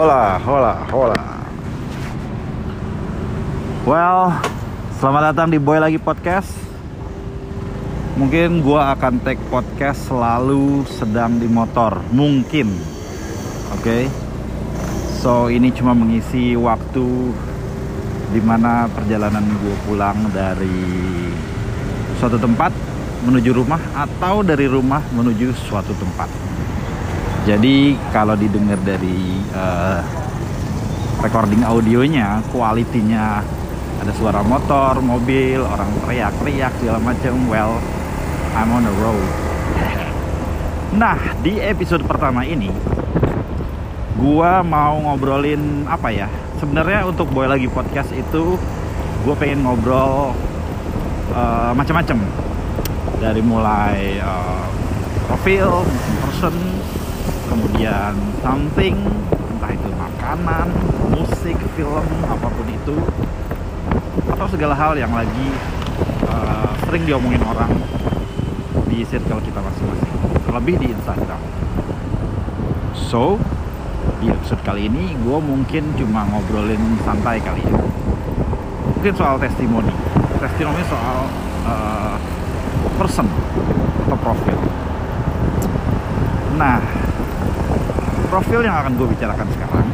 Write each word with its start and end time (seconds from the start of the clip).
Hola, 0.00 0.40
hola, 0.40 0.74
hola. 0.96 1.24
Well, 3.84 4.32
selamat 4.96 5.22
datang 5.28 5.52
di 5.52 5.60
Boy 5.60 5.76
Lagi 5.76 6.00
Podcast. 6.00 6.48
Mungkin 8.16 8.64
gua 8.64 8.96
akan 8.96 9.20
take 9.20 9.44
podcast 9.52 10.08
selalu 10.08 10.88
sedang 10.88 11.36
di 11.36 11.44
motor, 11.52 12.00
mungkin. 12.16 12.72
Oke. 13.76 13.84
Okay? 13.84 14.02
So, 15.20 15.52
ini 15.52 15.68
cuma 15.68 15.92
mengisi 15.92 16.56
waktu 16.56 17.36
di 18.32 18.40
mana 18.40 18.88
perjalanan 18.88 19.44
gue 19.52 19.76
pulang 19.84 20.32
dari 20.32 20.80
suatu 22.16 22.40
tempat 22.40 22.72
menuju 23.28 23.52
rumah 23.52 23.84
atau 23.92 24.40
dari 24.40 24.64
rumah 24.64 25.04
menuju 25.12 25.52
suatu 25.68 25.92
tempat. 25.92 26.49
Jadi 27.48 27.96
kalau 28.12 28.36
didengar 28.36 28.76
dari 28.84 29.40
uh, 29.56 30.04
recording 31.24 31.64
audionya, 31.64 32.44
kualitinya 32.52 33.40
ada 34.00 34.12
suara 34.16 34.40
motor, 34.44 35.00
mobil, 35.00 35.60
orang 35.64 35.88
teriak-teriak 36.04 36.72
segala 36.80 37.00
macam. 37.00 37.34
Well, 37.48 37.80
I'm 38.56 38.72
on 38.72 38.84
the 38.84 38.94
road. 39.00 39.24
Nah, 40.90 41.16
di 41.40 41.62
episode 41.62 42.02
pertama 42.02 42.42
ini, 42.42 42.68
gua 44.18 44.60
mau 44.60 44.98
ngobrolin 44.98 45.86
apa 45.86 46.10
ya? 46.10 46.26
Sebenarnya 46.58 47.08
untuk 47.08 47.30
boy 47.32 47.46
lagi 47.48 47.70
podcast 47.70 48.10
itu, 48.12 48.58
gue 49.20 49.34
pengen 49.36 49.64
ngobrol 49.64 50.36
uh, 51.32 51.72
macam-macam 51.72 52.20
dari 53.20 53.40
mulai 53.44 54.20
uh, 54.20 54.66
profil, 55.28 55.84
person, 56.26 56.79
kemudian 57.50 58.14
something 58.38 58.94
entah 59.58 59.74
itu 59.74 59.90
makanan 59.98 60.70
musik 61.10 61.58
film 61.74 62.06
apa 62.30 62.46
pun 62.46 62.66
itu 62.70 62.96
atau 64.30 64.46
segala 64.46 64.78
hal 64.78 64.94
yang 64.94 65.10
lagi 65.10 65.50
uh, 66.30 66.70
sering 66.86 67.02
diomongin 67.02 67.42
orang 67.42 67.74
di 68.86 69.02
circle 69.02 69.42
kita 69.42 69.58
masing-masing 69.58 70.14
terlebih 70.46 70.74
di 70.78 70.86
Instagram. 70.94 71.40
So 72.94 73.38
di 74.22 74.30
episode 74.30 74.62
kali 74.62 74.86
ini 74.86 75.14
gue 75.18 75.38
mungkin 75.38 75.94
cuma 75.98 76.26
ngobrolin 76.30 76.98
santai 77.02 77.42
kali 77.42 77.62
ya. 77.66 77.80
Mungkin 78.98 79.12
soal 79.14 79.38
testimoni. 79.42 79.94
Testimoni 80.38 80.82
soal 80.86 81.18
uh, 81.66 82.16
person 82.98 83.26
atau 84.06 84.18
profil. 84.18 84.58
Nah 86.58 86.99
profil 88.30 88.62
yang 88.62 88.78
akan 88.78 88.94
gue 88.94 89.08
bicarakan 89.10 89.48
sekarang 89.58 89.86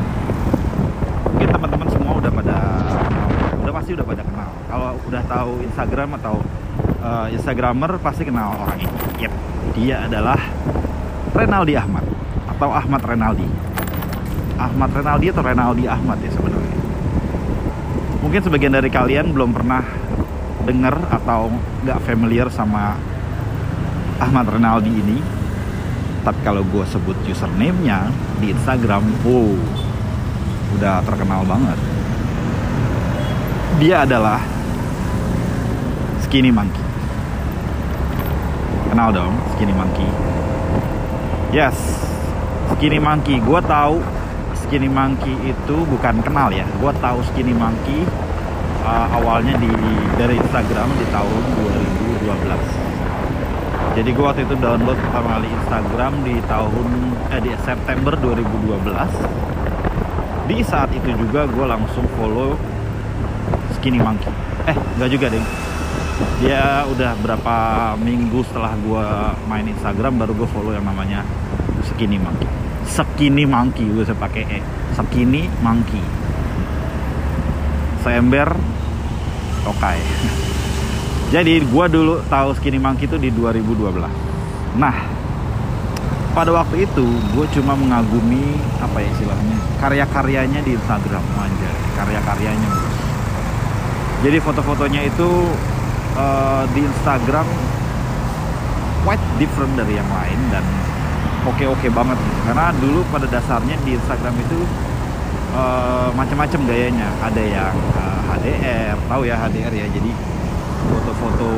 mungkin 1.32 1.48
teman-teman 1.52 1.88
semua 1.88 2.12
udah 2.20 2.32
pada 2.32 2.56
udah 3.60 3.72
pasti 3.74 3.90
udah 3.98 4.06
pada 4.06 4.22
kenal. 4.22 4.50
Kalau 4.70 4.90
udah 5.10 5.22
tahu 5.26 5.52
Instagram 5.64 6.08
atau 6.22 6.34
uh, 7.02 7.26
Instagramer 7.32 7.92
pasti 7.98 8.22
kenal 8.22 8.56
orang 8.56 8.78
ini. 8.78 8.96
Yep, 9.26 9.32
dia 9.74 9.96
adalah 10.06 10.38
Renaldi 11.34 11.74
Ahmad 11.74 12.04
atau 12.56 12.68
Ahmad 12.70 13.02
Renaldi. 13.02 13.48
Ahmad 14.56 14.90
Renaldi 14.94 15.26
atau 15.28 15.42
Renaldi 15.42 15.84
Ahmad 15.90 16.18
ya 16.22 16.30
sebenarnya. 16.30 16.76
Mungkin 18.22 18.40
sebagian 18.40 18.72
dari 18.72 18.88
kalian 18.88 19.34
belum 19.34 19.50
pernah 19.50 19.82
dengar 20.64 20.96
atau 21.10 21.52
nggak 21.84 21.98
familiar 22.06 22.48
sama 22.48 22.96
Ahmad 24.22 24.46
Renaldi 24.48 24.92
ini 24.92 25.18
tapi 26.26 26.42
kalau 26.42 26.66
gue 26.66 26.82
sebut 26.90 27.14
username-nya 27.22 28.10
di 28.42 28.50
Instagram, 28.50 29.06
wow, 29.22 29.54
udah 30.74 30.98
terkenal 31.06 31.46
banget. 31.46 31.78
Dia 33.78 34.02
adalah 34.02 34.42
Skinny 36.26 36.50
Monkey. 36.50 36.82
Kenal 38.90 39.14
dong, 39.14 39.38
Skinny 39.54 39.70
Monkey. 39.70 40.10
Yes, 41.54 41.78
Skinny 42.74 42.98
Monkey. 42.98 43.38
Gue 43.38 43.62
tahu 43.62 44.02
Skinny 44.66 44.90
Monkey 44.90 45.30
itu 45.46 45.76
bukan 45.86 46.26
kenal 46.26 46.50
ya. 46.50 46.66
Gue 46.82 46.90
tahu 46.98 47.22
Skinny 47.30 47.54
Monkey 47.54 48.02
uh, 48.82 49.14
awalnya 49.14 49.54
di 49.62 49.70
dari 50.18 50.34
Instagram 50.42 50.90
di 50.98 51.06
tahun 51.14 51.42
2012 52.26 52.85
jadi 53.96 54.12
gue 54.12 54.20
waktu 54.20 54.44
itu 54.44 54.60
download 54.60 55.00
pertama 55.08 55.40
kali 55.40 55.48
Instagram 55.48 56.20
di 56.20 56.36
tahun 56.44 57.16
eh 57.32 57.40
di 57.40 57.56
September 57.64 58.12
2012 58.20 60.52
di 60.52 60.60
saat 60.60 60.92
itu 60.92 61.16
juga 61.16 61.48
gue 61.48 61.64
langsung 61.64 62.04
follow 62.20 62.60
Skinny 63.72 63.98
Monkey. 63.98 64.28
Eh 64.68 64.76
nggak 65.00 65.08
juga 65.08 65.32
deh 65.32 65.40
dia 66.40 66.84
udah 66.88 67.12
berapa 67.20 67.56
minggu 68.00 68.40
setelah 68.48 68.72
gue 68.80 69.06
main 69.48 69.68
Instagram 69.68 70.16
baru 70.20 70.32
gue 70.32 70.48
follow 70.48 70.72
yang 70.76 70.84
namanya 70.84 71.24
Skinny 71.88 72.20
Monkey. 72.20 72.48
Skinny 72.84 73.48
Monkey 73.48 73.88
gue 73.88 74.04
saya 74.04 74.18
pakai 74.20 74.44
e. 74.44 74.60
Skinny 74.92 75.48
Monkey. 75.64 76.04
Seember 78.04 78.52
tokai 79.64 79.98
Jadi 81.26 81.58
gue 81.58 81.86
dulu 81.90 82.22
tahu 82.30 82.54
Skinny 82.54 82.78
Monkey 82.78 83.10
itu 83.10 83.18
di 83.18 83.34
2012. 83.34 83.98
Nah, 84.78 84.96
pada 86.30 86.54
waktu 86.54 86.86
itu 86.86 87.06
gue 87.34 87.46
cuma 87.58 87.74
mengagumi 87.74 88.54
apa 88.78 89.02
ya 89.02 89.08
istilahnya 89.10 89.58
karya-karyanya 89.82 90.60
di 90.62 90.78
Instagram 90.78 91.24
aja, 91.42 91.70
karya-karyanya. 91.98 92.70
Jadi 94.22 94.38
foto-fotonya 94.38 95.02
itu 95.02 95.28
uh, 96.14 96.64
di 96.70 96.86
Instagram 96.86 97.46
quite 99.02 99.22
different 99.42 99.74
dari 99.74 99.98
yang 99.98 100.10
lain 100.10 100.40
dan 100.50 100.64
oke-oke 101.46 101.88
banget 101.94 102.18
karena 102.42 102.74
dulu 102.78 103.06
pada 103.10 103.26
dasarnya 103.30 103.78
di 103.86 103.94
Instagram 103.94 104.34
itu 104.34 104.58
uh, 105.54 106.10
macam-macam 106.14 106.60
gayanya 106.66 107.06
ada 107.22 107.42
yang 107.42 107.74
uh, 107.98 108.42
eh, 108.42 108.58
HDR 108.58 108.96
tahu 109.06 109.22
ya 109.30 109.36
HDR 109.38 109.74
ya 109.74 109.86
jadi 109.90 110.10
foto-foto 110.90 111.50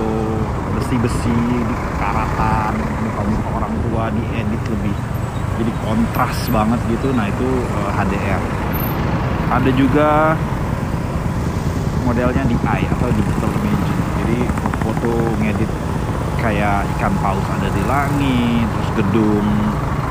besi-besi 0.79 1.39
di 1.65 1.75
karatan 2.01 2.73
muka-muka 3.05 3.49
orang 3.61 3.75
tua 3.89 4.05
diedit 4.15 4.63
lebih 4.73 4.95
jadi 5.59 5.73
kontras 5.83 6.39
banget 6.55 6.81
gitu. 6.87 7.11
Nah 7.13 7.27
itu 7.27 7.49
uh, 7.75 7.91
eh, 7.91 7.91
HDR 7.99 8.43
ada 9.49 9.71
juga 9.73 10.37
modelnya 12.05 12.45
di 12.45 12.57
eye 12.69 12.89
atau 12.89 13.09
digital 13.13 13.51
imaging 13.53 14.01
jadi 14.25 14.39
foto 14.85 15.13
ngedit 15.41 15.71
kayak 16.41 16.85
ikan 16.97 17.13
paus 17.21 17.45
ada 17.49 17.69
di 17.73 17.83
langit 17.89 18.65
terus 18.65 18.91
gedung 19.01 19.49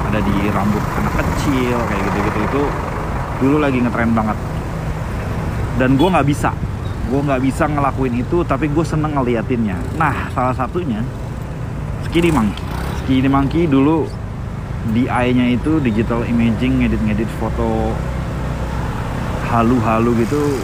ada 0.08 0.20
di 0.24 0.38
rambut 0.50 0.84
anak 0.98 1.14
kecil 1.20 1.78
kayak 1.90 2.02
gitu-gitu. 2.12 2.40
Itu 2.48 2.62
dulu 3.44 3.58
lagi 3.62 3.78
ngetren 3.84 4.16
banget. 4.16 4.38
Dan 5.78 5.94
gue 5.94 6.10
nggak 6.10 6.28
bisa 6.28 6.50
gue 7.08 7.20
nggak 7.24 7.40
bisa 7.40 7.64
ngelakuin 7.72 8.20
itu 8.20 8.44
tapi 8.44 8.68
gue 8.68 8.84
seneng 8.84 9.16
ngeliatinnya. 9.16 9.80
Nah 9.96 10.28
salah 10.36 10.52
satunya 10.52 11.00
Skinny 12.04 12.32
Monkey. 12.32 12.64
Skinny 13.04 13.30
Monkey 13.32 13.64
dulu 13.64 14.08
di 14.92 15.08
eye-nya 15.08 15.56
itu 15.56 15.80
digital 15.80 16.24
imaging 16.28 16.84
ngedit-ngedit 16.84 17.28
foto 17.40 17.96
halu-halu 19.48 20.12
gitu. 20.24 20.60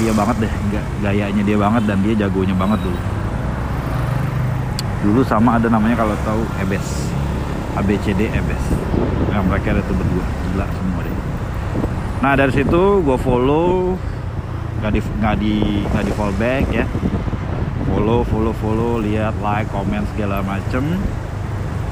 Dia 0.00 0.12
banget 0.12 0.48
deh 0.48 0.52
gayanya 1.00 1.42
dia 1.44 1.56
banget 1.56 1.82
dan 1.88 1.98
dia 2.04 2.14
jagonya 2.16 2.56
banget 2.56 2.80
dulu. 2.84 3.00
Dulu 5.02 5.20
sama 5.24 5.56
ada 5.56 5.72
namanya 5.72 6.04
kalau 6.04 6.14
tahu 6.22 6.42
Ebes. 6.60 7.10
ABCD 7.80 8.28
Ebes. 8.28 8.64
Yang 9.32 9.44
mereka 9.48 9.66
ada 9.72 9.82
tuh 9.88 9.96
berdua 9.96 10.24
gila 10.52 10.66
semua 10.68 11.00
deh. 11.00 11.16
Nah 12.20 12.32
dari 12.36 12.52
situ 12.52 12.82
gue 13.00 13.18
follow 13.20 13.96
nggak 14.82 14.98
di 14.98 15.00
nggak 15.22 15.34
di 15.38 15.54
nggak 15.86 16.04
di 16.10 16.12
fallback 16.18 16.64
ya. 16.74 16.84
Follow 17.86 18.26
follow 18.26 18.50
follow 18.58 18.98
lihat 18.98 19.38
like 19.38 19.70
comment 19.70 20.02
segala 20.10 20.42
macem. 20.42 20.98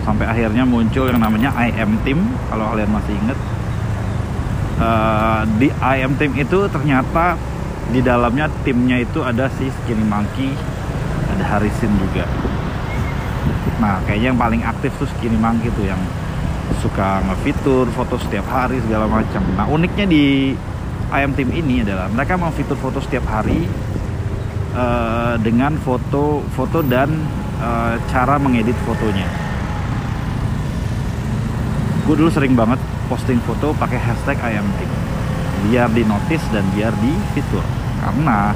Sampai 0.02 0.26
akhirnya 0.26 0.66
muncul 0.66 1.06
yang 1.06 1.22
namanya 1.22 1.54
IM 1.54 2.02
Team 2.02 2.18
kalau 2.50 2.74
kalian 2.74 2.90
masih 2.90 3.14
inget 3.14 3.38
uh, 4.82 5.46
di 5.60 5.70
IM 5.70 6.18
Team 6.18 6.34
itu 6.34 6.66
ternyata 6.66 7.38
di 7.94 8.02
dalamnya 8.02 8.50
timnya 8.66 8.98
itu 8.98 9.22
ada 9.22 9.46
si 9.54 9.70
Skinny 9.70 10.02
Monkey 10.02 10.50
ada 11.30 11.44
Harisin 11.46 11.94
juga. 11.94 12.26
Nah 13.78 14.02
kayaknya 14.02 14.34
yang 14.34 14.40
paling 14.40 14.66
aktif 14.66 14.90
tuh 14.98 15.06
Skinny 15.14 15.38
Monkey 15.38 15.70
tuh 15.78 15.86
yang 15.86 16.00
suka 16.78 17.20
ngefitur 17.26 17.90
foto 17.92 18.14
setiap 18.22 18.46
hari 18.46 18.78
segala 18.86 19.10
macam 19.10 19.42
nah 19.58 19.66
uniknya 19.66 20.06
di 20.06 20.54
ayam 21.10 21.34
tim 21.34 21.50
ini 21.50 21.82
adalah 21.82 22.06
mereka 22.10 22.38
mau 22.38 22.50
fitur 22.54 22.78
foto 22.78 23.02
setiap 23.02 23.26
hari 23.26 23.66
uh, 24.74 25.34
dengan 25.42 25.74
foto 25.82 26.42
foto 26.54 26.82
dan 26.86 27.10
uh, 27.62 27.94
cara 28.10 28.38
mengedit 28.38 28.76
fotonya. 28.86 29.28
gue 32.00 32.18
dulu 32.18 32.26
sering 32.32 32.58
banget 32.58 32.82
posting 33.06 33.38
foto 33.46 33.70
pakai 33.78 33.94
hashtag 33.94 34.34
IMTeam 34.42 34.90
biar 35.70 35.86
di 35.94 36.02
notice 36.02 36.42
dan 36.50 36.66
biar 36.74 36.90
di 36.98 37.12
fitur. 37.36 37.62
Karena 38.00 38.50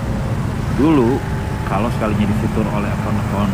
dulu 0.74 1.20
kalau 1.68 1.88
sekalinya 1.94 2.26
di 2.26 2.36
fitur 2.42 2.66
oleh 2.66 2.90
akun-akun 2.90 3.50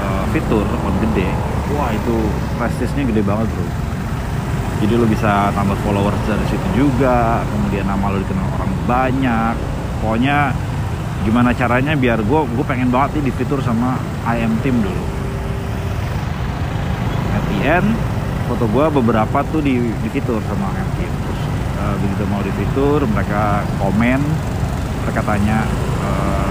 uh, 0.00 0.24
fitur 0.32 0.64
akun 0.64 0.94
gede 1.08 1.28
wah 1.76 1.90
itu 1.92 2.16
prestisnya 2.56 3.04
gede 3.06 3.22
banget 3.22 3.46
bro 3.52 3.66
jadi 4.80 4.96
lo 4.96 5.04
bisa 5.04 5.52
tambah 5.52 5.76
followers 5.84 6.16
dari 6.24 6.44
situ 6.48 6.66
juga 6.72 7.44
kemudian 7.44 7.84
nama 7.84 8.08
lo 8.08 8.16
dikenal 8.16 8.48
orang 8.56 8.72
banyak. 8.88 9.54
Pokoknya 10.00 10.56
gimana 11.20 11.52
caranya 11.52 11.92
biar 11.92 12.24
gue 12.24 12.40
gue 12.56 12.64
pengen 12.64 12.88
banget 12.88 13.20
nih 13.20 13.28
di 13.28 13.32
fitur 13.36 13.60
sama 13.60 14.00
IM 14.24 14.56
Team 14.64 14.80
dulu. 14.80 15.04
At 17.60 17.84
foto 18.48 18.64
gue 18.66 18.86
beberapa 18.88 19.38
tuh 19.52 19.60
di, 19.60 19.78
di 19.78 20.08
fitur 20.08 20.40
sama 20.48 20.72
IM 20.72 20.90
Team. 20.96 21.12
Terus 21.12 21.42
uh, 21.76 21.94
begitu 22.00 22.22
mau 22.32 22.40
di 22.40 22.52
fitur 22.56 23.04
mereka 23.04 23.60
komen 23.76 24.20
mereka 25.04 25.20
tanya 25.28 25.68
uh, 26.00 26.49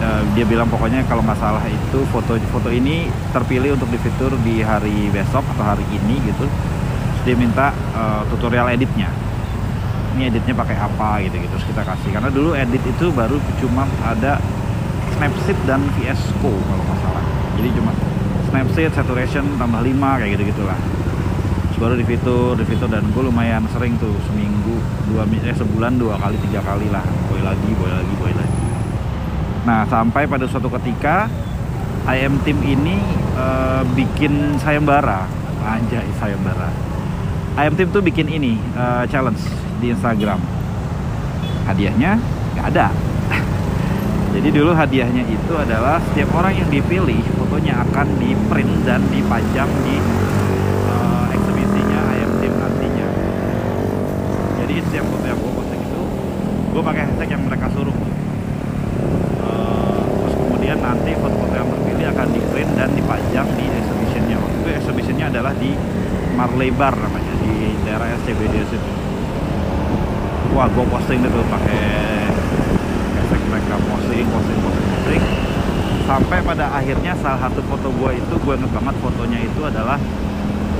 uh, 0.00 0.22
dia 0.34 0.44
bilang 0.48 0.66
pokoknya 0.66 1.04
kalau 1.06 1.22
nggak 1.22 1.38
salah 1.38 1.62
itu 1.66 1.98
foto 2.10 2.34
foto 2.50 2.68
ini 2.72 3.06
terpilih 3.30 3.76
untuk 3.76 3.90
di 3.92 3.98
fitur 4.00 4.32
di 4.42 4.64
hari 4.64 5.12
besok 5.12 5.44
atau 5.54 5.64
hari 5.64 5.84
ini 5.92 6.18
gitu. 6.24 6.46
Terus 6.46 7.22
dia 7.26 7.34
minta 7.36 7.70
uh, 7.94 8.22
tutorial 8.32 8.72
editnya. 8.72 9.10
Ini 10.14 10.30
editnya 10.30 10.54
pakai 10.54 10.78
apa 10.78 11.22
gitu 11.26 11.38
gitu. 11.42 11.52
Terus 11.58 11.66
kita 11.70 11.82
kasih. 11.82 12.10
Karena 12.14 12.30
dulu 12.30 12.54
edit 12.54 12.82
itu 12.82 13.06
baru 13.14 13.38
cuma 13.62 13.86
ada 14.02 14.38
snapseed 15.18 15.58
dan 15.68 15.82
VS 15.98 16.20
Code 16.42 16.62
kalau 16.66 16.82
nggak 16.82 16.98
salah. 17.02 17.24
Jadi 17.60 17.68
cuma 17.78 17.92
snapseed 18.50 18.92
saturation 18.94 19.44
tambah 19.58 19.80
5 19.82 20.20
kayak 20.22 20.30
gitu 20.38 20.42
gitulah. 20.54 20.78
Terus 21.70 21.78
baru 21.82 21.94
di 21.98 22.06
fitur 22.06 22.54
di 22.54 22.64
fitur 22.66 22.86
dan 22.86 23.02
gue 23.10 23.22
lumayan 23.22 23.66
sering 23.74 23.98
tuh 23.98 24.14
seminggu 24.30 24.78
dua 25.10 25.26
eh 25.26 25.56
sebulan 25.58 25.98
dua 25.98 26.14
kali 26.22 26.38
tiga 26.50 26.62
kali 26.62 26.86
lah. 26.90 27.02
Boy 27.26 27.42
lagi 27.42 27.70
boy 27.74 27.90
lagi 27.90 28.14
boy 28.20 28.30
lagi 28.30 28.43
nah 29.64 29.88
sampai 29.88 30.28
pada 30.28 30.44
suatu 30.44 30.68
ketika 30.68 31.28
IM 32.04 32.36
Team 32.44 32.60
ini 32.60 33.00
uh, 33.32 33.80
bikin 33.96 34.60
sayembara. 34.60 35.24
Anjay 35.64 36.04
sayembara. 36.20 36.68
IM 37.56 37.74
Team 37.80 37.88
tuh 37.88 38.04
bikin 38.04 38.28
ini 38.28 38.60
uh, 38.76 39.08
challenge 39.08 39.40
di 39.80 39.88
Instagram. 39.88 40.36
Hadiahnya 41.64 42.20
nggak 42.52 42.66
ada. 42.76 42.92
Jadi 44.36 44.48
dulu 44.52 44.76
hadiahnya 44.76 45.24
itu 45.24 45.52
adalah 45.56 45.96
setiap 46.12 46.28
orang 46.36 46.52
yang 46.60 46.68
dipilih 46.68 47.24
fotonya 47.40 47.80
akan 47.88 48.06
di 48.20 48.36
print 48.52 48.84
dan 48.84 49.00
dipajang 49.08 49.70
di 49.88 49.96
uh, 50.92 51.32
eksibisinya 51.32 52.00
ayam 52.12 52.30
tim 52.36 52.52
nantinya. 52.52 53.08
Jadi 54.60 54.74
setiap 54.84 55.08
foto 55.08 55.24
yang 55.24 55.40
gue 55.40 55.52
posting 55.56 55.80
itu 55.80 56.02
gue 56.68 56.82
pakai 56.84 57.02
hashtag 57.08 57.28
yang 57.32 57.42
mereka 57.48 57.72
suruh. 57.72 57.96
uh, 57.96 58.23
kemudian 60.74 60.90
nanti 60.90 61.10
foto-foto 61.14 61.54
yang 61.54 61.68
terpilih 61.70 62.06
akan 62.10 62.28
di 62.34 62.40
print 62.50 62.70
dan 62.74 62.90
dipajang 62.90 63.48
di 63.54 63.64
exhibitionnya. 63.70 64.36
Waktu 64.42 64.56
itu 64.58 64.70
exhibitionnya 64.82 65.26
adalah 65.30 65.54
di 65.54 65.70
Marlebar 66.34 66.94
namanya 66.98 67.34
di 67.46 67.78
daerah 67.86 68.10
SCBD 68.18 68.54
situ. 68.66 68.90
Wah 70.54 70.66
gue 70.66 70.84
posting 70.90 71.22
itu 71.22 71.40
pakai 71.46 71.82
hashtag 73.14 73.42
mereka 73.50 73.74
posting 73.86 74.26
posting 74.26 74.58
posting 74.58 74.86
posting. 74.90 75.22
Sampai 76.04 76.38
pada 76.42 76.74
akhirnya 76.74 77.14
salah 77.22 77.38
satu 77.46 77.62
foto 77.70 77.94
gue 77.94 78.10
itu 78.18 78.34
gue 78.34 78.54
inget 78.58 78.72
banget 78.74 78.96
fotonya 78.98 79.38
itu 79.46 79.60
adalah 79.62 79.98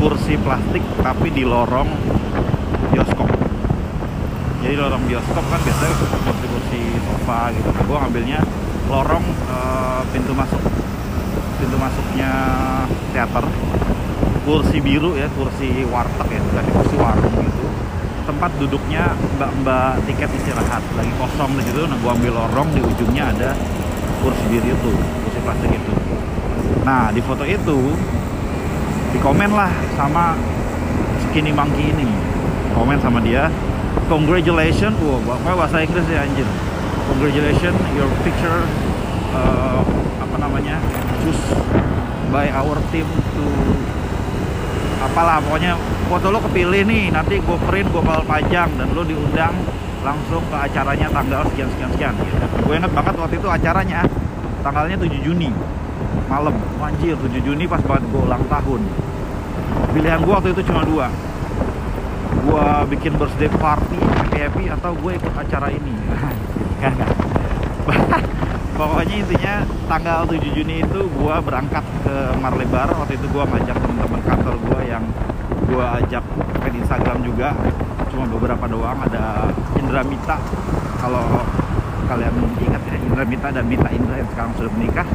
kursi 0.03 0.35
plastik 0.43 0.83
tapi 1.07 1.31
di 1.31 1.47
lorong 1.47 1.87
bioskop. 2.91 3.31
Jadi 4.59 4.75
lorong 4.75 5.07
bioskop 5.07 5.45
kan 5.47 5.61
biasanya 5.63 5.95
kursi 6.27 6.47
kursi 6.51 6.81
sofa 6.99 7.55
gitu. 7.55 7.69
Nah 7.71 7.83
gue 7.87 7.97
ngambilnya 8.03 8.41
lorong 8.89 9.25
uh, 9.49 10.03
pintu 10.13 10.33
masuk. 10.37 10.61
Pintu 11.61 11.77
masuknya 11.81 12.31
teater. 13.15 13.45
Kursi 14.45 14.77
biru 14.85 15.17
ya 15.17 15.25
kursi 15.33 15.89
warteg 15.89 16.29
ya 16.29 16.41
bukan 16.45 16.67
kursi 16.77 16.95
warung 17.01 17.35
gitu. 17.49 17.65
Tempat 18.29 18.51
duduknya 18.61 19.17
mbak-mbak 19.41 20.05
tiket 20.05 20.31
istirahat. 20.37 20.85
Lagi 20.97 21.13
kosong 21.17 21.57
di 21.57 21.63
situ 21.65 21.89
nah 21.89 21.97
gua 22.05 22.13
ambil 22.13 22.33
lorong 22.37 22.69
di 22.77 22.81
ujungnya 22.85 23.33
ada 23.33 23.57
kursi 24.21 24.45
biru 24.53 24.69
itu 24.69 24.93
kursi 25.25 25.39
plastik 25.41 25.73
itu. 25.73 25.93
Nah 26.85 27.09
di 27.09 27.25
foto 27.25 27.49
itu 27.49 27.79
di 29.17 29.19
komen 29.23 29.51
lah 29.57 29.73
sama 29.97 30.37
skinny 31.29 31.57
monkey 31.57 31.97
ini. 31.97 32.05
Komen 32.77 33.01
sama 33.01 33.25
dia 33.25 33.49
congratulations. 34.13 34.99
Wow 35.01 35.41
bahasa 35.57 35.81
Inggris 35.81 36.05
ya 36.13 36.29
anjir 36.29 36.45
congratulations 37.09 37.79
your 37.97 38.09
picture 38.25 38.65
uh, 39.37 39.81
apa 40.21 40.37
namanya 40.41 40.81
choose 41.21 41.43
by 42.33 42.49
our 42.53 42.77
team 42.89 43.07
to 43.37 43.45
apalah 45.05 45.37
pokoknya 45.45 45.77
foto 46.09 46.33
lo 46.33 46.41
kepilih 46.49 46.89
nih 46.89 47.13
nanti 47.13 47.37
gue 47.39 47.59
print 47.69 47.89
gue 47.93 48.01
bakal 48.01 48.25
pajang 48.25 48.71
dan 48.81 48.89
lo 48.97 49.05
diundang 49.05 49.53
langsung 50.05 50.41
ke 50.49 50.57
acaranya 50.57 51.09
tanggal 51.13 51.45
sekian 51.53 51.69
sekian 51.77 51.91
sekian 51.97 52.13
gitu. 52.17 52.37
gue 52.65 52.75
inget 52.77 52.93
banget 52.93 53.15
waktu 53.21 53.37
itu 53.37 53.49
acaranya 53.49 54.01
tanggalnya 54.65 54.97
7 54.97 55.25
Juni 55.25 55.53
malam. 56.29 56.57
Anjir 56.81 57.17
7 57.17 57.41
Juni 57.41 57.65
pas 57.65 57.81
banget 57.81 58.05
gue 58.13 58.21
ulang 58.21 58.45
tahun. 58.49 58.81
Pilihan 59.93 60.21
gue 60.21 60.33
waktu 60.33 60.51
itu 60.53 60.63
cuma 60.69 60.83
dua 60.85 61.07
gue 62.45 62.67
bikin 62.93 63.17
birthday 63.17 63.49
party 63.57 63.97
happy 63.97 64.39
happy 64.39 64.65
atau 64.69 64.93
gue 64.93 65.13
ikut 65.17 65.33
acara 65.33 65.73
ini. 65.73 65.95
Pokoknya 68.79 69.17
intinya 69.23 69.55
tanggal 69.87 70.27
7 70.27 70.41
Juni 70.51 70.83
itu 70.83 71.01
gue 71.07 71.37
berangkat 71.47 71.85
ke 72.03 72.17
Marlebar 72.43 72.91
waktu 72.97 73.15
itu 73.17 73.27
gue 73.31 73.45
ngajak 73.45 73.77
teman-teman 73.79 74.21
kantor 74.27 74.55
gue 74.67 74.81
yang 74.89 75.05
gue 75.69 75.87
ajak 76.05 76.25
ke 76.59 76.69
Instagram 76.75 77.23
juga. 77.23 77.55
Cuma 78.11 78.27
beberapa 78.27 78.65
doang 78.67 78.99
ada 79.05 79.53
Indra 79.79 80.03
Mita. 80.03 80.37
Kalau 80.99 81.23
kalian 82.05 82.35
ingat 82.61 82.83
ya 82.89 82.97
Indra 82.99 83.25
Mita 83.25 83.49
dan 83.53 83.65
Mita 83.69 83.89
Indra 83.93 84.15
yang 84.19 84.31
sekarang 84.33 84.53
sudah 84.59 84.73
menikah. 84.75 85.07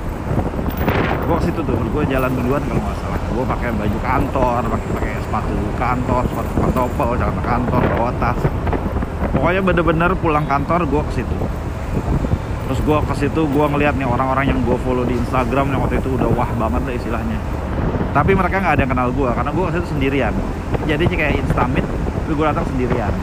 Gue 1.25 1.38
situ 1.46 1.62
tuh 1.62 1.77
gue 1.77 2.04
jalan 2.10 2.32
duluan 2.34 2.62
kalau 2.65 2.82
nggak 2.82 2.98
salah 3.01 3.09
gue 3.39 3.48
pakai 3.48 3.72
baju 3.72 3.98
kantor 4.03 4.62
pakai 4.67 4.89
pakai 5.00 5.13
sepatu 5.24 5.55
kantor 5.79 6.22
sepatu 6.27 6.51
pantopel 6.60 7.10
jalan 7.15 7.39
kantor 7.39 7.81
bawa 7.96 8.12
tas. 8.19 8.39
Pokoknya 9.31 9.62
bener-bener 9.63 10.12
pulang 10.19 10.43
kantor 10.43 10.84
gue 10.84 11.01
ke 11.08 11.24
situ. 11.24 11.36
Terus 12.67 12.79
gue 12.84 12.98
ke 13.00 13.15
situ 13.15 13.41
gue 13.48 13.65
ngeliat 13.72 13.96
nih 13.96 14.03
orang-orang 14.03 14.51
yang 14.51 14.60
gue 14.60 14.75
follow 14.84 15.08
di 15.08 15.15
Instagram 15.15 15.72
yang 15.72 15.79
waktu 15.79 16.03
itu 16.03 16.19
udah 16.19 16.27
wah 16.36 16.51
banget 16.51 16.84
lah 16.84 16.96
istilahnya. 17.00 17.39
Tapi 18.12 18.36
mereka 18.36 18.60
nggak 18.60 18.74
ada 18.75 18.81
yang 18.84 18.91
kenal 18.91 19.10
gue 19.15 19.29
karena 19.31 19.51
gue 19.55 19.63
ke 19.63 19.72
situ 19.79 19.88
sendirian. 19.96 20.34
Jadi 20.84 21.03
kayak 21.08 21.34
instamit 21.39 21.88
tapi 21.88 22.34
gue 22.36 22.43
datang 22.43 22.67
sendirian. 22.67 23.13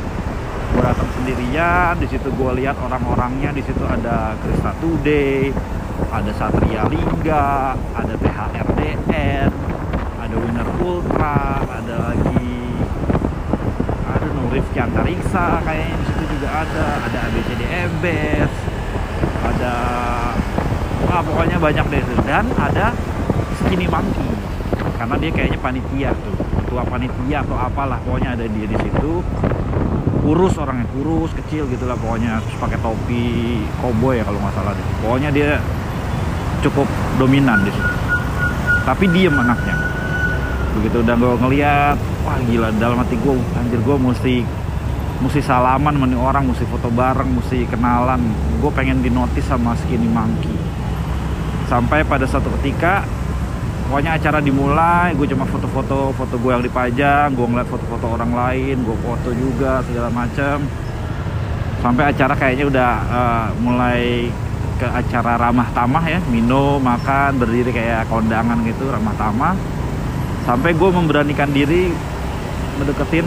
Gue 0.72 0.80
datang 0.80 1.08
sendirian 1.12 1.92
di 2.00 2.08
situ 2.08 2.28
gue 2.32 2.50
lihat 2.64 2.80
orang-orangnya 2.80 3.52
di 3.52 3.60
situ 3.60 3.84
ada 3.84 4.32
Krista 4.40 4.72
Today 4.80 5.52
ada 6.12 6.32
Satria 6.36 6.84
Lingga 6.88 7.76
ada 7.76 8.14
THRDN 8.16 9.48
ada 10.36 10.44
Winner 10.44 10.68
Ultra 10.84 11.64
ada 11.64 11.96
lagi 12.12 12.52
ada 14.04 14.26
Nurif 14.36 14.68
Antariksa 14.76 15.64
kayaknya 15.64 15.96
di 15.96 16.04
situ 16.12 16.24
juga 16.36 16.48
ada 16.60 16.84
ada 17.08 17.18
ABCD 17.32 17.62
Ebes 17.64 18.52
ada 19.40 19.74
nah 21.08 21.24
pokoknya 21.24 21.56
banyak 21.56 21.86
deh 21.88 22.04
dan 22.28 22.44
ada 22.60 22.92
Skinny 23.64 23.88
Monkey 23.88 24.28
karena 25.00 25.16
dia 25.16 25.30
kayaknya 25.32 25.58
panitia 25.64 26.10
tuh 26.12 26.36
ketua 26.36 26.84
panitia 26.84 27.40
atau 27.40 27.56
apalah 27.56 27.96
pokoknya 28.04 28.36
ada 28.36 28.44
dia 28.44 28.66
di 28.68 28.76
situ. 28.76 29.24
Kurus 30.26 30.58
orangnya 30.58 30.90
kurus 30.90 31.30
kecil 31.38 31.70
gitulah 31.70 31.94
pokoknya 31.94 32.42
terus 32.42 32.58
pakai 32.58 32.82
topi 32.82 33.62
koboi 33.78 34.18
ya 34.18 34.26
kalau 34.26 34.42
nggak 34.42 34.54
salah 34.58 34.74
deh. 34.74 34.86
Pokoknya 34.98 35.30
dia 35.30 35.62
cukup 36.66 36.88
dominan 37.22 37.62
di 37.62 37.70
situ. 37.70 37.92
Tapi 38.82 39.04
diem 39.14 39.32
anaknya 39.32 39.75
begitu 40.76 41.00
udah 41.00 41.14
gue 41.16 41.32
ngeliat 41.40 41.96
wah 42.28 42.38
gila 42.44 42.68
dalam 42.76 43.00
hati 43.00 43.16
gue 43.16 43.34
anjir 43.56 43.80
gue 43.80 43.96
mesti 43.96 44.34
mesti 45.16 45.40
salaman 45.40 45.96
sama 45.96 46.06
orang 46.20 46.44
mesti 46.52 46.64
foto 46.68 46.92
bareng 46.92 47.40
mesti 47.40 47.64
kenalan. 47.68 48.20
Gue 48.60 48.68
pengen 48.72 49.00
dinotis 49.00 49.48
sama 49.48 49.72
skinny 49.80 50.08
monkey. 50.08 50.52
Sampai 51.66 52.04
pada 52.04 52.28
satu 52.28 52.52
ketika 52.60 53.02
pokoknya 53.88 54.18
acara 54.18 54.42
dimulai 54.42 55.14
gue 55.14 55.30
cuma 55.30 55.46
foto-foto 55.46 56.10
foto 56.10 56.34
gue 56.42 56.50
yang 56.50 56.64
dipajang 56.66 57.30
gue 57.38 57.46
ngeliat 57.46 57.70
foto-foto 57.70 58.18
orang 58.18 58.34
lain 58.34 58.82
gue 58.82 58.96
foto 58.98 59.30
juga 59.30 59.78
segala 59.86 60.10
macam 60.10 60.66
sampai 61.78 62.10
acara 62.10 62.34
kayaknya 62.34 62.66
udah 62.66 62.92
uh, 63.06 63.46
mulai 63.62 64.26
ke 64.82 64.90
acara 64.90 65.38
ramah 65.38 65.70
tamah 65.70 66.02
ya 66.02 66.18
minum 66.26 66.82
makan 66.82 67.38
berdiri 67.38 67.70
kayak 67.70 68.10
kondangan 68.10 68.58
gitu 68.66 68.90
ramah 68.90 69.14
tamah 69.14 69.54
sampai 70.46 70.78
gue 70.78 70.90
memberanikan 70.94 71.50
diri 71.50 71.90
mendeketin 72.78 73.26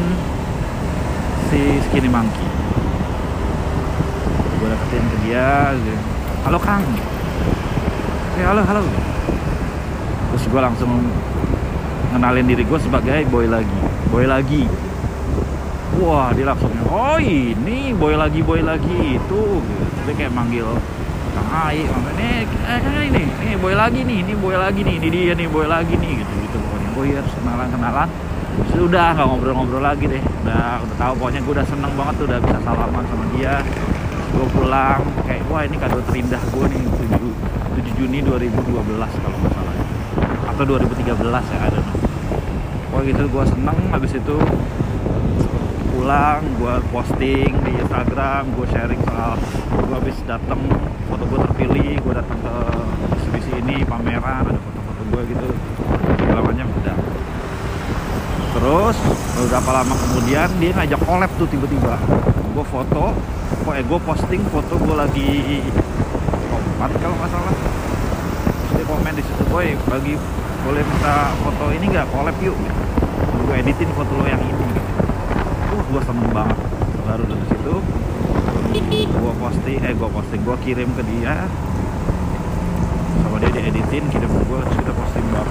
si 1.52 1.84
Skinny 1.84 2.08
Monkey. 2.08 2.48
Gue 4.56 4.68
deketin 4.72 5.04
ke 5.04 5.18
dia 5.28 5.76
halo 6.48 6.60
Kang. 6.64 6.88
Ya 8.40 8.56
halo 8.56 8.64
halo. 8.64 8.82
Terus 10.32 10.44
gue 10.48 10.62
langsung 10.64 10.92
ngenalin 12.16 12.48
diri 12.48 12.64
gue 12.64 12.80
sebagai 12.80 13.28
boy 13.28 13.52
lagi. 13.52 13.80
Boy 14.08 14.24
lagi. 14.24 14.64
Wah 16.00 16.32
dia 16.32 16.48
langsung 16.48 16.72
oh 16.88 17.20
ini 17.20 17.92
boy 17.92 18.16
lagi 18.16 18.40
boy 18.40 18.64
lagi 18.64 19.20
itu. 19.20 19.60
Dia 20.08 20.16
kayak 20.16 20.32
manggil 20.32 20.72
Kang 21.36 21.52
Ai 21.52 21.84
ini 21.84 22.48
eh 22.48 22.80
ini 23.12 23.24
ini 23.28 23.54
boy 23.60 23.76
lagi 23.76 24.08
nih 24.08 24.24
ini 24.24 24.34
boy 24.40 24.56
lagi 24.56 24.88
nih 24.88 24.96
ini 25.04 25.08
dia 25.12 25.34
nih 25.36 25.52
boy 25.52 25.68
lagi 25.68 26.00
nih 26.00 26.24
gitu 26.24 26.39
harus 27.08 27.34
kenalan 27.40 27.68
kenalan 27.72 28.10
sudah 28.76 29.16
nggak 29.16 29.28
ngobrol-ngobrol 29.28 29.84
lagi 29.84 30.06
deh. 30.08 30.24
Udah 30.44 30.84
udah 30.84 30.96
tahu 31.00 31.14
pokoknya 31.20 31.40
gue 31.44 31.54
udah 31.56 31.68
seneng 31.68 31.94
banget 31.96 32.14
tuh 32.20 32.26
udah 32.28 32.40
bisa 32.44 32.58
salaman 32.64 33.04
sama 33.08 33.26
dia. 33.36 33.56
Gue 34.30 34.46
pulang 34.52 35.02
kayak 35.26 35.44
wah 35.48 35.64
ini 35.64 35.76
kado 35.80 36.00
terindah 36.12 36.42
gue 36.52 36.66
nih 36.70 36.82
7, 37.08 37.80
7 37.80 38.00
Juni 38.00 38.20
2012 38.24 39.24
kalau 39.24 39.38
nggak 39.40 39.54
salah. 39.56 39.76
Atau 40.52 40.64
2013 40.76 41.56
ya 41.56 41.60
ada 41.64 41.82
Wah 42.90 43.06
gitu 43.06 43.24
gue 43.30 43.44
seneng 43.46 43.78
habis 43.94 44.12
itu 44.18 44.38
pulang 45.94 46.42
gue 46.58 46.76
posting 46.90 47.54
di 47.62 47.72
Instagram 47.76 48.50
gue 48.58 48.66
sharing 48.74 49.02
soal 49.06 49.38
gue 49.72 49.94
habis 49.94 50.18
datang 50.26 50.58
foto 51.06 51.24
gue 51.28 51.40
terpilih 51.48 52.02
gue 52.02 52.14
datang 52.18 52.40
ke 52.40 52.56
eksibisi 53.14 53.52
ini 53.62 53.86
pameran 53.86 54.48
ada 54.48 54.58
foto-foto 54.58 55.02
gue 55.06 55.22
gitu 55.30 55.48
segala 56.30 56.46
macam 56.46 56.70
udah. 56.70 56.98
Terus 58.54 58.98
beberapa 59.34 59.70
lama 59.82 59.94
kemudian 59.98 60.48
dia 60.62 60.72
ngajak 60.78 61.02
collab 61.02 61.32
tuh 61.42 61.50
tiba-tiba. 61.50 61.98
Gue 62.54 62.66
foto 62.70 63.18
kok 63.66 63.74
eh 63.74 63.82
gue 63.82 64.00
posting 64.06 64.46
foto 64.54 64.78
gue 64.78 64.94
lagi 64.94 65.66
kompat 66.54 66.94
kalau 67.02 67.18
nggak 67.18 67.32
salah. 67.34 67.56
Terus 68.46 68.72
dia 68.78 68.86
komen 68.86 69.14
di 69.18 69.24
situ 69.26 69.44
boy 69.50 69.74
bagi 69.90 70.14
boleh 70.62 70.84
minta 70.86 71.34
foto 71.42 71.74
ini 71.74 71.86
nggak? 71.90 72.06
Collab 72.14 72.38
yuk. 72.46 72.58
Gue 73.50 73.56
editin 73.58 73.90
foto 73.98 74.14
lo 74.14 74.26
yang 74.30 74.44
ini. 74.46 74.70
Uh 75.74 75.82
gue 75.82 76.02
seneng 76.06 76.30
banget. 76.30 76.58
Baru 77.10 77.26
dari 77.26 77.46
situ 77.50 77.74
gue 79.10 79.34
posting 79.42 79.82
eh 79.82 79.94
gue 79.98 80.10
posting 80.14 80.42
gue 80.46 80.58
kirim 80.62 80.94
ke 80.94 81.02
dia. 81.10 81.50
Sama 83.18 83.42
dia 83.42 83.50
dieditin 83.50 84.04
kirim 84.14 84.30
ke 84.30 84.42
gue 84.46 84.60
terus 84.62 84.78
kita 84.78 84.94
posting 84.94 85.26
bang 85.34 85.50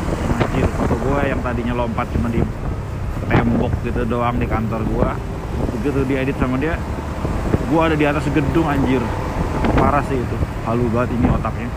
anjir 0.59 0.75
foto 0.75 0.97
gue 0.99 1.21
yang 1.29 1.41
tadinya 1.59 1.75
lompat 1.75 2.07
cuma 2.15 2.31
di 2.31 2.39
tembok 3.27 3.75
gitu 3.83 4.07
doang 4.07 4.39
di 4.39 4.47
kantor 4.47 4.87
gue 4.87 5.11
begitu 5.83 6.07
diedit 6.07 6.39
sama 6.39 6.55
dia 6.55 6.79
gue 7.69 7.81
ada 7.81 7.97
di 7.97 8.07
atas 8.09 8.25
gedung 8.33 8.65
anjir. 8.65 9.03
Parah 9.77 10.01
sih 10.09 10.17
itu 10.17 10.37
halu 10.65 10.89
banget 10.89 11.15
ini 11.21 11.27
otaknya. 11.29 11.71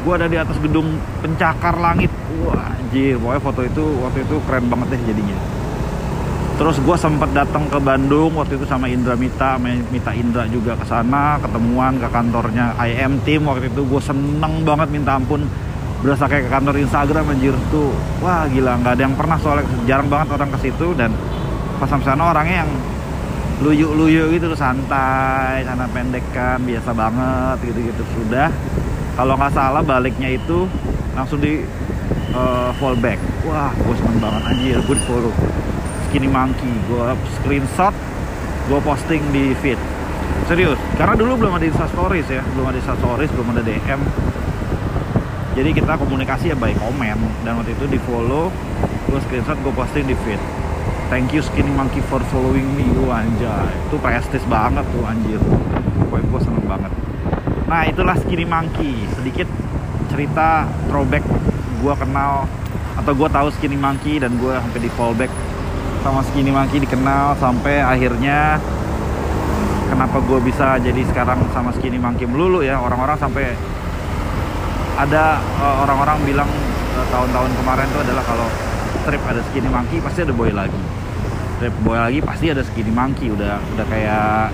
Gue 0.00 0.12
ada 0.16 0.26
di 0.30 0.36
atas 0.40 0.56
gedung 0.56 0.96
pencakar 1.20 1.76
langit. 1.76 2.08
Wah 2.40 2.72
anjir 2.72 3.20
pokoknya 3.20 3.40
foto 3.44 3.60
itu 3.66 3.84
waktu 4.00 4.18
itu 4.24 4.36
keren 4.48 4.64
banget 4.72 4.96
deh 4.96 5.00
jadinya. 5.12 5.36
Terus 6.60 6.76
gue 6.76 6.96
sempat 7.00 7.32
datang 7.32 7.68
ke 7.72 7.80
Bandung 7.80 8.36
waktu 8.36 8.60
itu 8.60 8.68
sama 8.68 8.84
Indra 8.84 9.16
Mita 9.16 9.56
Mita 9.64 10.12
Indra 10.12 10.44
juga 10.44 10.76
ke 10.76 10.84
sana 10.84 11.40
ketemuan 11.40 11.96
ke 11.96 12.08
kantornya 12.12 12.76
IM 12.80 13.20
Team 13.24 13.48
waktu 13.48 13.72
itu. 13.72 13.84
Gue 13.84 14.00
seneng 14.00 14.64
banget 14.64 14.88
minta 14.92 15.16
ampun 15.16 15.44
berasa 16.00 16.24
kayak 16.24 16.48
ke 16.48 16.50
kantor 16.50 16.74
Instagram 16.80 17.24
anjir. 17.36 17.54
Tuh 17.68 17.92
wah 18.24 18.48
gila. 18.48 18.80
Nggak 18.80 18.92
ada 18.96 19.02
yang 19.04 19.16
pernah 19.16 19.36
soalnya. 19.40 19.68
Jarang 19.84 20.08
banget 20.08 20.28
orang 20.32 20.50
ke 20.56 20.58
situ 20.68 20.96
dan 20.96 21.12
pas 21.76 21.88
sampai 21.88 22.06
sana 22.08 22.32
orangnya 22.32 22.64
yang 22.64 22.72
luyu-luyu 23.60 24.32
gitu 24.32 24.56
santai 24.56 25.60
sana 25.68 25.84
pendek 25.92 26.24
kan 26.32 26.60
biasa 26.64 26.90
banget 26.96 27.56
gitu-gitu. 27.68 28.02
Sudah. 28.16 28.48
Kalau 29.16 29.36
nggak 29.36 29.52
salah 29.52 29.84
baliknya 29.84 30.32
itu 30.32 30.64
langsung 31.12 31.44
di 31.44 31.60
uh, 32.32 32.72
fallback. 32.80 33.20
Wah 33.44 33.72
gue 33.76 33.94
seneng 34.00 34.18
banget 34.24 34.42
anjir. 34.48 34.76
Di 34.80 34.96
follow. 35.04 35.32
Skinny 36.08 36.28
monkey. 36.32 36.72
Gue 36.88 37.12
screenshot 37.40 37.92
gue 38.72 38.80
posting 38.80 39.20
di 39.34 39.52
feed. 39.60 39.76
Serius 40.48 40.80
karena 40.96 41.14
dulu 41.14 41.44
belum 41.44 41.60
ada 41.60 41.66
insta 41.68 41.84
stories 41.92 42.26
ya. 42.32 42.40
Belum 42.56 42.72
ada 42.72 42.80
insta 42.80 42.96
stories 42.96 43.28
belum 43.36 43.52
ada 43.52 43.60
dm 43.60 44.00
jadi 45.60 45.76
kita 45.76 45.92
komunikasi 46.00 46.48
ya 46.48 46.56
by 46.56 46.72
komen 46.72 47.20
dan 47.44 47.60
waktu 47.60 47.76
itu 47.76 47.84
di 47.84 48.00
follow 48.08 48.48
gue 49.12 49.20
screenshot 49.28 49.60
gue 49.60 49.74
posting 49.76 50.08
di 50.08 50.16
feed. 50.24 50.40
Thank 51.12 51.36
you 51.36 51.44
skinny 51.44 51.68
monkey 51.68 52.00
for 52.08 52.16
following 52.32 52.64
me. 52.78 52.88
Wah, 53.04 53.20
anjay. 53.20 53.68
Itu 53.90 54.00
prestis 54.00 54.40
banget 54.48 54.88
tuh 54.88 55.04
anjir. 55.04 55.36
Pokoknya 56.06 56.24
gue 56.32 56.40
seneng 56.40 56.64
banget. 56.64 56.92
Nah 57.68 57.84
itulah 57.84 58.16
skinny 58.16 58.48
monkey. 58.48 59.04
Sedikit 59.20 59.44
cerita 60.08 60.64
throwback 60.88 61.28
gue 61.84 61.94
kenal 61.98 62.48
atau 62.96 63.12
gue 63.12 63.28
tahu 63.28 63.48
skinny 63.52 63.76
monkey 63.76 64.16
dan 64.16 64.32
gue 64.40 64.54
sampai 64.56 64.80
di 64.80 64.90
fallback 64.96 65.32
sama 66.00 66.24
skinny 66.24 66.48
monkey 66.48 66.80
dikenal 66.80 67.36
sampai 67.36 67.84
akhirnya 67.84 68.56
kenapa 69.92 70.24
gue 70.24 70.40
bisa 70.40 70.80
jadi 70.80 71.04
sekarang 71.04 71.44
sama 71.52 71.68
skinny 71.76 72.00
monkey 72.00 72.24
melulu 72.24 72.64
ya. 72.64 72.80
Orang-orang 72.80 73.20
sampai 73.20 73.52
ada 75.00 75.40
uh, 75.60 75.76
orang-orang 75.88 76.18
bilang 76.28 76.50
uh, 76.96 77.06
tahun-tahun 77.08 77.50
kemarin 77.56 77.86
itu 77.88 78.00
adalah 78.04 78.24
kalau 78.28 78.48
trip 79.08 79.22
ada 79.24 79.40
skinny 79.48 79.70
monkey 79.72 79.96
pasti 80.04 80.20
ada 80.28 80.34
boy 80.36 80.52
lagi. 80.52 80.80
Trip 81.60 81.74
boy 81.80 81.96
lagi 81.96 82.20
pasti 82.20 82.52
ada 82.52 82.60
skinny 82.60 82.92
monkey 82.92 83.32
udah 83.32 83.56
udah 83.76 83.86
kayak 83.88 84.52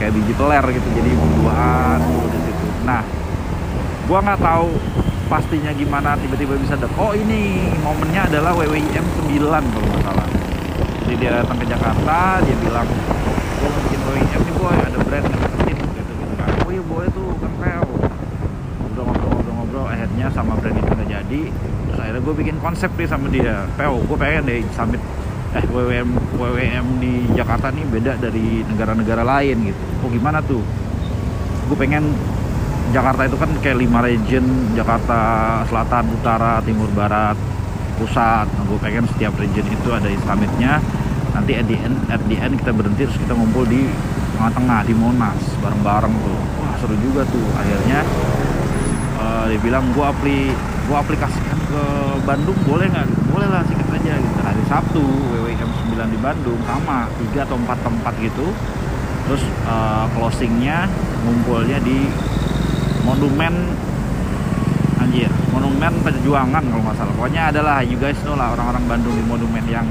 kayak 0.00 0.10
biji 0.10 0.34
teler 0.34 0.64
gitu 0.74 0.88
jadi 0.90 1.10
buah 1.14 2.02
di 2.02 2.38
situ 2.42 2.66
nah 2.82 3.00
gua 4.10 4.18
nggak 4.20 4.40
tahu 4.42 4.68
pastinya 5.30 5.72
gimana 5.72 6.18
tiba-tiba 6.20 6.60
bisa 6.60 6.76
ada 6.76 6.90
oh 7.00 7.16
ini 7.16 7.72
momennya 7.80 8.28
adalah 8.28 8.52
WWIM 8.52 9.06
9 9.24 9.40
kalau 9.40 9.86
nggak 9.88 10.02
salah. 10.04 10.28
Jadi 11.04 11.14
dia 11.20 11.30
datang 11.40 11.56
ke 11.56 11.66
Jakarta 11.68 12.44
dia 12.44 12.56
bilang 12.60 12.84
gua 12.84 13.68
mau 13.72 13.80
bikin 13.88 14.00
WWIM 14.04 14.40
nih 14.44 14.54
boy 14.60 14.76
ada 14.76 14.98
brand 15.00 15.24
deketin 15.24 15.76
gitu 15.80 16.12
gitu 16.12 16.34
kan. 16.36 16.48
Oh 16.68 16.70
iya 16.74 16.82
boy 16.84 17.06
tuh 17.16 17.28
kan 17.40 17.52
Pel 17.56 17.84
udah 18.92 19.04
ngobrol-ngobrol 19.08 19.83
akhirnya 19.94 20.26
sama 20.34 20.58
brand 20.58 20.74
itu 20.74 20.90
udah 20.90 21.08
jadi 21.08 21.42
terus 21.88 21.98
akhirnya 22.02 22.22
gue 22.26 22.34
bikin 22.34 22.56
konsep 22.58 22.90
nih 22.98 23.08
sama 23.08 23.26
dia 23.30 23.64
Pel 23.78 23.94
gue 24.02 24.18
pengen 24.18 24.42
deh 24.50 24.60
summit 24.74 25.00
eh 25.54 25.64
WWM 25.70 26.08
WWM 26.34 26.86
di 26.98 27.30
Jakarta 27.38 27.70
nih 27.70 27.86
beda 27.86 28.18
dari 28.18 28.66
negara-negara 28.66 29.22
lain 29.22 29.70
gitu 29.70 29.82
oh 30.02 30.10
gimana 30.10 30.42
tuh 30.42 30.60
gue 31.70 31.76
pengen 31.78 32.10
Jakarta 32.92 33.24
itu 33.24 33.36
kan 33.40 33.50
kayak 33.64 33.80
lima 33.80 34.04
region 34.04 34.44
Jakarta 34.76 35.18
Selatan, 35.66 36.04
Utara, 36.12 36.60
Timur, 36.60 36.86
Barat, 36.92 37.34
Pusat. 37.96 38.46
Nah, 38.54 38.64
gue 38.68 38.78
pengen 38.78 39.08
setiap 39.08 39.32
region 39.40 39.64
itu 39.64 39.88
ada 39.90 40.06
summitnya. 40.22 40.78
Nanti 41.32 41.58
at 41.58 41.66
the 41.66 41.74
end, 41.74 41.96
at 42.12 42.22
the 42.28 42.36
end 42.38 42.54
kita 42.60 42.70
berhenti 42.70 43.08
terus 43.08 43.18
kita 43.18 43.34
ngumpul 43.34 43.66
di 43.66 43.88
tengah-tengah 44.36 44.86
di 44.86 44.94
Monas 44.94 45.38
bareng-bareng 45.58 46.14
tuh. 46.22 46.38
Wah 46.62 46.74
seru 46.78 46.94
juga 47.02 47.26
tuh. 47.26 47.42
Akhirnya 47.58 48.06
uh, 49.34 49.50
dia 49.50 49.58
bilang 49.58 49.82
gue 49.90 50.06
apli 50.06 50.54
gue 50.84 50.96
aplikasikan 50.96 51.58
ke 51.66 51.82
Bandung 52.22 52.56
boleh 52.62 52.86
nggak? 52.86 53.06
Boleh 53.34 53.48
lah 53.50 53.66
sikat 53.66 53.90
aja 53.90 54.14
gitu. 54.22 54.38
Hari 54.38 54.62
Sabtu 54.70 55.02
WWM 55.02 55.70
9 55.90 56.14
di 56.14 56.18
Bandung 56.22 56.60
sama 56.62 57.10
tiga 57.18 57.42
atau 57.42 57.58
empat 57.58 57.78
tempat 57.82 58.14
gitu. 58.22 58.46
Terus 59.26 59.42
uh, 59.66 60.06
closingnya 60.14 60.86
ngumpulnya 61.26 61.82
di 61.82 62.06
monumen 63.02 63.52
anjir 65.00 65.28
monumen 65.52 65.92
perjuangan 66.00 66.64
kalau 66.64 66.82
nggak 66.88 66.96
salah 66.96 67.12
pokoknya 67.12 67.52
adalah 67.52 67.84
you 67.84 68.00
guys 68.00 68.16
know 68.24 68.32
lah 68.32 68.56
orang-orang 68.56 68.84
Bandung 68.88 69.12
di 69.12 69.24
monumen 69.28 69.64
yang 69.68 69.84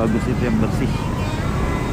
bagus 0.00 0.24
itu 0.24 0.40
yang 0.48 0.56
bersih 0.56 0.88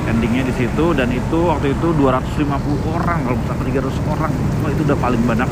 endingnya 0.08 0.48
di 0.48 0.54
situ 0.56 0.86
dan 0.96 1.12
itu 1.12 1.38
waktu 1.46 1.76
itu 1.76 1.88
250 1.94 2.48
orang 2.90 3.20
kalau 3.28 3.38
misalnya 3.38 3.86
300 3.86 4.14
orang 4.16 4.32
itu 4.72 4.82
udah 4.88 4.98
paling 4.98 5.22
banyak 5.28 5.50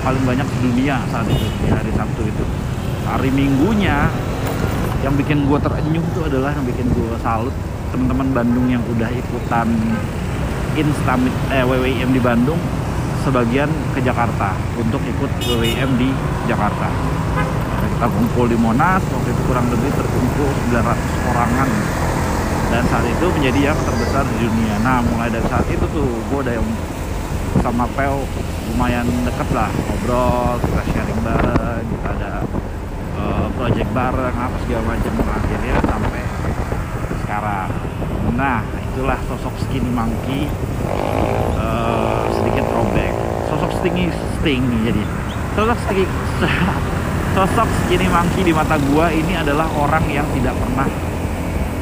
paling 0.00 0.22
banyak 0.24 0.46
di 0.46 0.58
dunia 0.64 0.96
saat 1.12 1.28
itu 1.28 1.46
di 1.60 1.68
hari 1.68 1.92
Sabtu 1.92 2.24
itu 2.24 2.44
hari 3.04 3.28
Minggunya 3.32 4.08
yang 5.00 5.16
bikin 5.16 5.48
gue 5.48 5.58
terenyuh 5.60 6.04
itu 6.04 6.20
adalah 6.24 6.52
yang 6.52 6.66
bikin 6.68 6.86
gue 6.92 7.16
salut 7.20 7.52
teman-teman 7.90 8.28
Bandung 8.32 8.66
yang 8.70 8.82
udah 8.86 9.08
ikutan 9.10 9.68
Instamit 10.78 11.34
eh, 11.50 11.66
WWIM 11.66 12.14
di 12.14 12.22
Bandung 12.22 12.60
sebagian 13.26 13.68
ke 13.92 14.00
Jakarta 14.00 14.56
untuk 14.78 15.02
ikut 15.02 15.30
WWM 15.44 15.90
di 16.00 16.08
Jakarta. 16.48 16.88
Kita 17.90 18.06
kumpul 18.08 18.48
di 18.48 18.56
Monas, 18.56 19.02
waktu 19.02 19.28
itu 19.28 19.42
kurang 19.44 19.68
lebih 19.68 19.92
terkumpul 19.92 20.48
900 20.72 21.30
orangan. 21.34 21.68
Dan 22.70 22.82
saat 22.86 23.02
itu 23.02 23.26
menjadi 23.34 23.74
yang 23.74 23.78
terbesar 23.82 24.24
di 24.24 24.46
dunia. 24.46 24.78
Nah, 24.86 25.02
mulai 25.04 25.28
dari 25.28 25.44
saat 25.50 25.66
itu 25.68 25.84
tuh 25.90 26.06
gue 26.06 26.38
udah 26.38 26.54
yang 26.54 26.68
sama 27.60 27.84
Pel 27.98 28.24
lumayan 28.70 29.06
deket 29.26 29.48
lah 29.50 29.70
ngobrol, 29.74 30.56
kita 30.62 30.82
sharing 30.94 31.20
bareng, 31.26 31.84
kita 31.90 32.08
ada 32.14 32.32
uh, 33.18 33.46
project 33.58 33.90
bareng 33.90 34.36
apa 34.38 34.56
segala 34.62 34.82
macam 34.94 35.12
akhirnya 35.26 35.74
sampai 35.82 36.22
sekarang. 37.26 37.68
Nah 38.38 38.62
itulah 38.90 39.18
sosok 39.26 39.54
skinny 39.66 39.90
monkey. 39.90 40.46
Uh, 41.58 42.30
sedikit 42.38 42.64
throwback. 42.70 43.12
Sosok 43.50 43.70
stingy 43.82 44.08
sting 44.38 44.62
jadi. 44.86 45.02
Sosok 45.58 45.78
stingy 45.86 46.04
sosok 47.36 47.68
skinny 47.86 48.06
monkey 48.10 48.42
di 48.46 48.52
mata 48.54 48.78
gua 48.90 49.10
ini 49.10 49.38
adalah 49.38 49.66
orang 49.78 50.02
yang 50.10 50.26
tidak 50.34 50.54
pernah 50.58 50.88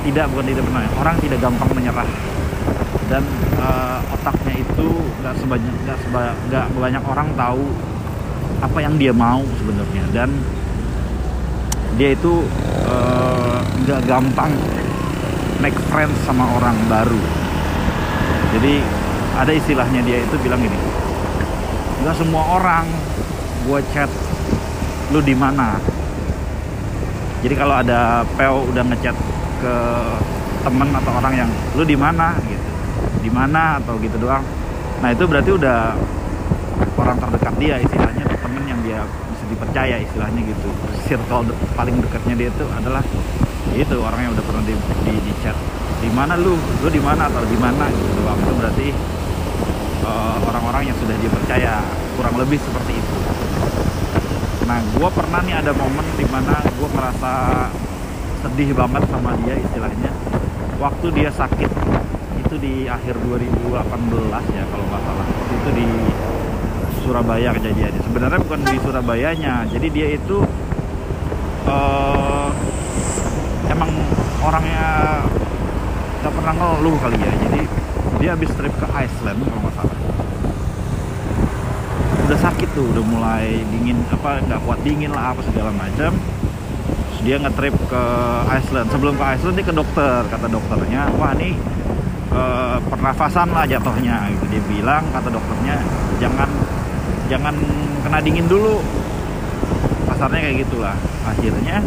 tidak 0.04 0.24
bukan 0.32 0.46
tidak 0.48 0.64
pernah 0.64 0.82
orang 1.00 1.16
tidak 1.20 1.38
gampang 1.40 1.70
menyerah 1.76 2.08
dan 3.08 3.24
uh, 3.56 4.00
otaknya 4.12 4.54
itu 4.60 4.88
nggak 5.20 5.34
sebanyak 5.40 5.74
nggak 5.84 5.98
seba, 6.04 6.36
banyak 6.76 7.02
orang 7.08 7.28
tahu 7.34 7.64
apa 8.60 8.78
yang 8.84 8.94
dia 9.00 9.12
mau 9.12 9.40
sebenarnya. 9.56 10.04
Dan 10.12 10.30
dia 11.98 12.14
itu 12.14 12.46
eh, 12.86 13.58
nggak 13.58 14.00
uh, 14.02 14.06
gampang 14.06 14.52
make 15.58 15.78
friends 15.90 16.14
sama 16.22 16.46
orang 16.60 16.76
baru. 16.86 17.22
Jadi 18.54 18.82
ada 19.34 19.52
istilahnya 19.54 20.00
dia 20.06 20.22
itu 20.22 20.34
bilang 20.42 20.62
gini 20.62 20.78
nggak 21.98 22.14
semua 22.14 22.42
orang 22.58 22.86
gue 23.66 23.80
chat 23.90 24.10
lu 25.10 25.18
di 25.24 25.34
mana. 25.34 25.80
Jadi 27.42 27.54
kalau 27.54 27.74
ada 27.78 28.26
PO 28.34 28.70
udah 28.74 28.82
ngechat 28.86 29.16
ke 29.62 29.74
temen 30.66 30.88
atau 30.90 31.12
orang 31.18 31.34
yang 31.34 31.50
lu 31.74 31.82
di 31.86 31.94
mana 31.94 32.34
gitu 33.28 33.36
di 33.36 33.36
mana 33.36 33.76
atau 33.76 34.00
gitu 34.00 34.16
doang. 34.16 34.40
Nah 35.04 35.12
itu 35.12 35.24
berarti 35.28 35.50
udah 35.52 35.92
orang 36.96 37.16
terdekat 37.20 37.54
dia 37.60 37.76
istilahnya 37.76 38.24
temen 38.24 38.64
yang 38.64 38.80
dia 38.80 39.04
bisa 39.04 39.44
dipercaya 39.52 39.96
istilahnya 40.00 40.40
gitu. 40.48 40.68
Circle 41.04 41.52
de 41.52 41.54
paling 41.76 42.00
dekatnya 42.00 42.34
dia 42.40 42.48
itu 42.48 42.64
adalah 42.72 43.04
itu 43.76 43.96
orang 44.00 44.20
yang 44.24 44.32
udah 44.32 44.44
pernah 44.48 44.64
di, 44.64 44.72
di, 45.04 45.14
di 45.28 45.32
chat. 45.44 45.54
Di 46.00 46.08
mana 46.08 46.40
lu? 46.40 46.56
Lu 46.56 46.88
di 46.88 47.02
mana 47.04 47.28
atau 47.28 47.44
di 47.44 47.58
mana? 47.60 47.84
Gitu 47.92 48.10
doang. 48.24 48.38
Itu 48.40 48.52
berarti 48.56 48.88
eh, 50.08 50.36
orang-orang 50.48 50.82
uh, 50.82 50.88
yang 50.88 50.96
sudah 50.96 51.16
dia 51.20 51.30
percaya 51.30 51.72
kurang 52.16 52.34
lebih 52.40 52.56
seperti 52.56 52.96
itu. 52.96 53.16
Nah 54.64 54.80
gue 54.80 55.08
pernah 55.12 55.40
nih 55.44 55.56
ada 55.60 55.72
momen 55.76 56.06
di 56.16 56.26
mana 56.32 56.64
gue 56.64 56.88
merasa 56.96 57.32
sedih 58.40 58.72
banget 58.72 59.04
sama 59.12 59.36
dia 59.44 59.54
istilahnya. 59.60 60.12
Waktu 60.78 61.06
dia 61.10 61.30
sakit 61.34 61.97
itu 62.48 62.56
di 62.64 62.74
akhir 62.88 63.20
2018 63.28 64.56
ya 64.56 64.64
kalau 64.72 64.84
nggak 64.88 65.02
salah. 65.04 65.26
Itu 65.52 65.70
di 65.76 65.88
Surabaya 67.04 67.52
kejadiannya. 67.52 68.00
Sebenarnya 68.00 68.40
bukan 68.40 68.60
di 68.64 68.76
Surabayanya. 68.80 69.54
Jadi 69.68 69.86
dia 69.92 70.08
itu 70.16 70.40
uh, 71.68 72.48
emang 73.68 73.92
orangnya 74.40 75.20
nggak 76.24 76.32
pernah 76.32 76.54
ngeluh 76.56 76.96
kali 76.96 77.20
ya. 77.20 77.32
Jadi 77.36 77.60
dia 78.24 78.28
habis 78.32 78.48
trip 78.56 78.72
ke 78.80 78.86
Iceland 78.96 79.44
kalau 79.44 79.60
nggak 79.68 79.74
salah. 79.76 79.98
Udah 82.32 82.38
sakit 82.48 82.68
tuh 82.72 82.88
udah 82.96 83.04
mulai 83.04 83.60
dingin 83.76 84.00
apa 84.08 84.40
nggak 84.40 84.60
kuat 84.64 84.80
dingin 84.88 85.12
lah 85.12 85.36
apa 85.36 85.44
segala 85.44 85.68
macam. 85.76 86.16
Dia 87.20 87.36
ngetrip 87.44 87.76
ke 87.92 88.04
Iceland. 88.56 88.88
Sebelum 88.88 89.20
ke 89.20 89.24
Iceland 89.36 89.54
dia 89.60 89.66
ke 89.68 89.74
dokter 89.76 90.24
kata 90.32 90.48
dokternya. 90.48 91.12
Wah 91.20 91.36
nih 91.36 91.52
uh, 92.32 92.78
pernafasan 92.88 93.48
lah 93.52 93.64
jatuhnya 93.64 94.28
gitu. 94.34 94.44
Dia 94.52 94.62
bilang 94.68 95.04
kata 95.12 95.28
dokternya 95.32 95.76
jangan 96.20 96.48
jangan 97.28 97.54
kena 98.04 98.18
dingin 98.24 98.46
dulu. 98.48 98.80
Pasarnya 100.08 100.40
kayak 100.48 100.56
gitulah. 100.68 100.96
Akhirnya 101.28 101.84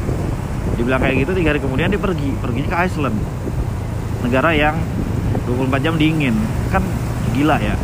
dibilang 0.78 1.02
kayak 1.02 1.28
gitu 1.28 1.32
tiga 1.38 1.50
hari 1.56 1.60
kemudian 1.62 1.90
dia 1.90 2.02
pergi. 2.02 2.32
Perginya 2.38 2.70
ke 2.70 2.78
Iceland. 2.88 3.18
Negara 4.22 4.50
yang 4.54 4.78
24 5.50 5.86
jam 5.86 5.96
dingin. 5.98 6.36
Kan 6.70 6.86
gila 7.34 7.58
ya. 7.58 7.76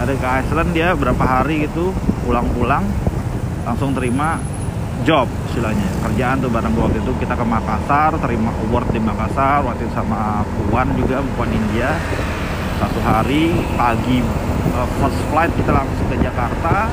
Ada 0.00 0.16
ke 0.16 0.26
Iceland 0.44 0.70
dia 0.72 0.96
berapa 0.96 1.20
hari 1.20 1.68
gitu 1.68 1.92
pulang-pulang 2.24 2.84
langsung 3.64 3.92
terima 3.92 4.40
job 5.04 5.28
istilahnya 5.50 5.90
kerjaan 6.06 6.38
tuh 6.38 6.46
bareng 6.46 6.74
waktu 6.78 7.02
itu 7.02 7.10
kita 7.18 7.34
ke 7.34 7.42
Makassar 7.42 8.14
terima 8.22 8.54
award 8.70 8.86
di 8.94 9.02
Makassar 9.02 9.66
waktu 9.66 9.82
itu 9.82 9.92
sama 9.98 10.46
Puan 10.70 10.94
juga 10.94 11.18
Puan 11.34 11.50
India. 11.50 11.98
Satu 12.78 13.02
hari 13.02 13.52
pagi 13.74 14.22
uh, 14.72 14.88
first 15.02 15.20
flight 15.28 15.50
kita 15.58 15.74
langsung 15.74 16.06
ke 16.06 16.16
Jakarta. 16.22 16.86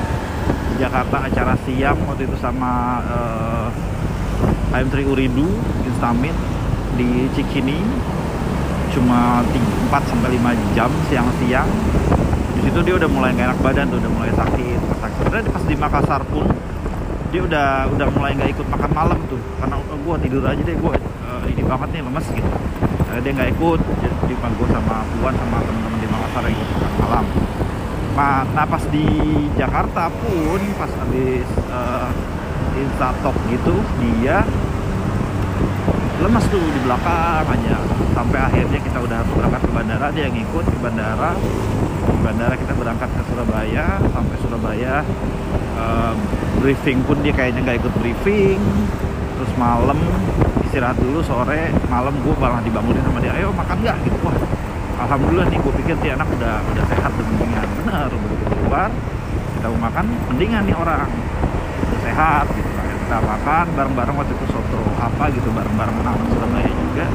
Di 0.74 0.76
Jakarta 0.82 1.30
acara 1.30 1.54
siang 1.62 1.96
waktu 2.10 2.26
itu 2.26 2.36
sama 2.42 3.00
uh, 3.06 3.68
eh, 4.74 4.82
IM3 4.82 5.06
Uridu 5.06 5.48
Instamit 5.86 6.34
di 6.98 7.30
Cikini. 7.38 7.78
Cuma 8.90 9.46
4 9.46 10.10
sampai 10.10 10.34
5 10.34 10.74
jam 10.74 10.90
siang-siang. 11.06 11.70
Di 12.58 12.60
situ 12.66 12.78
dia 12.82 12.98
udah 12.98 13.06
mulai 13.06 13.30
gak 13.38 13.54
enak 13.54 13.60
badan 13.62 13.86
tuh 13.86 14.02
udah 14.02 14.12
mulai 14.12 14.32
sakit 14.34 14.80
sakit. 14.98 15.18
Sebenarnya 15.22 15.46
pas 15.54 15.64
di 15.64 15.74
Makassar 15.78 16.22
pun 16.26 16.46
dia 17.28 17.40
udah 17.44 17.68
udah 17.92 18.06
mulai 18.14 18.32
nggak 18.36 18.50
ikut 18.56 18.66
makan 18.68 18.90
malam 18.92 19.18
tuh. 19.28 19.40
Karena 19.60 19.76
oh, 19.80 19.98
gue 19.98 20.14
tidur 20.26 20.42
aja 20.44 20.62
deh 20.62 20.76
gue 20.76 20.94
uh, 21.28 21.44
ini 21.48 21.62
banget 21.64 21.88
nih 21.94 22.02
lemes 22.04 22.26
gitu. 22.32 22.50
Uh, 23.08 23.18
dia 23.20 23.30
nggak 23.32 23.50
ikut 23.56 23.80
jadi 24.00 24.34
gue 24.34 24.68
sama 24.70 24.96
Puan 25.18 25.34
sama 25.36 25.56
teman-teman 25.62 25.98
di 26.00 26.06
Makassar 26.08 26.42
yang 26.46 26.56
ikut 26.56 26.68
makan 26.78 26.92
malam. 27.02 27.26
Nah, 28.18 28.66
pas 28.66 28.82
di 28.90 29.06
Jakarta 29.54 30.10
pun 30.10 30.58
pas 30.74 30.90
habis 30.90 31.46
uh, 31.70 32.10
Instatok 32.74 33.34
gitu 33.46 33.78
dia 34.02 34.42
lemes 36.28 36.44
tuh 36.52 36.60
di 36.60 36.80
belakang 36.84 37.48
aja. 37.48 37.76
Sampai 38.12 38.36
akhirnya 38.36 38.76
kita 38.84 39.00
udah 39.00 39.24
berangkat 39.32 39.64
ke 39.64 39.70
bandara 39.72 40.06
dia 40.12 40.28
yang 40.28 40.36
ikut 40.36 40.64
ke 40.68 40.78
bandara. 40.84 41.32
Di 42.04 42.20
bandara 42.20 42.54
kita 42.60 42.76
berangkat 42.76 43.08
ke 43.16 43.22
Surabaya 43.32 43.96
sampai 44.12 44.36
Surabaya 44.44 44.94
uh, 45.80 46.12
briefing 46.60 47.00
pun 47.08 47.16
dia 47.24 47.32
kayaknya 47.32 47.64
nggak 47.64 47.80
ikut 47.80 47.94
briefing. 48.04 48.60
Terus 49.40 49.52
malam 49.56 49.96
istirahat 50.68 51.00
dulu 51.00 51.24
sore 51.24 51.72
malam 51.88 52.12
gue 52.20 52.34
malah 52.36 52.60
dibangunin 52.60 53.00
sama 53.00 53.24
dia 53.24 53.32
ayo 53.32 53.48
makan 53.56 53.80
nggak? 53.80 53.96
Gitu. 54.04 54.18
Wah 54.20 54.36
alhamdulillah 55.08 55.48
nih 55.48 55.58
gue 55.64 55.72
pikir 55.80 55.96
si 56.04 56.12
anak 56.12 56.28
udah 56.28 56.60
udah 56.60 56.84
sehat 56.92 57.08
dan 57.08 57.24
mendingan 57.24 57.68
bener 57.80 58.10
begitu 58.12 58.44
keluar 58.52 58.90
kita 59.56 59.66
mau 59.72 59.80
makan 59.88 60.04
mendingan 60.28 60.62
nih 60.68 60.76
orang. 60.76 61.08
Sehat 62.04 62.44
gitu 62.52 62.67
kita 63.08 63.24
makan 63.24 63.72
bareng-bareng 63.72 64.20
waktu 64.20 64.36
itu 64.36 64.46
soto 64.52 64.84
apa 65.00 65.32
gitu 65.32 65.48
bareng-bareng 65.48 65.96
anak 66.04 66.28
Surabaya 66.28 66.68
juga. 66.68 67.08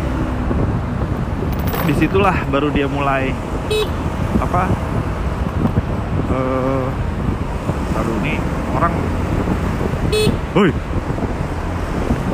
Di 1.85 1.93
situlah 2.01 2.33
baru 2.49 2.73
dia 2.73 2.89
mulai 2.89 3.29
apa 4.41 4.73
uh, 6.33 6.89
baru 7.93 8.13
nih 8.25 8.41
orang 8.73 8.93
Hoi. 10.57 10.73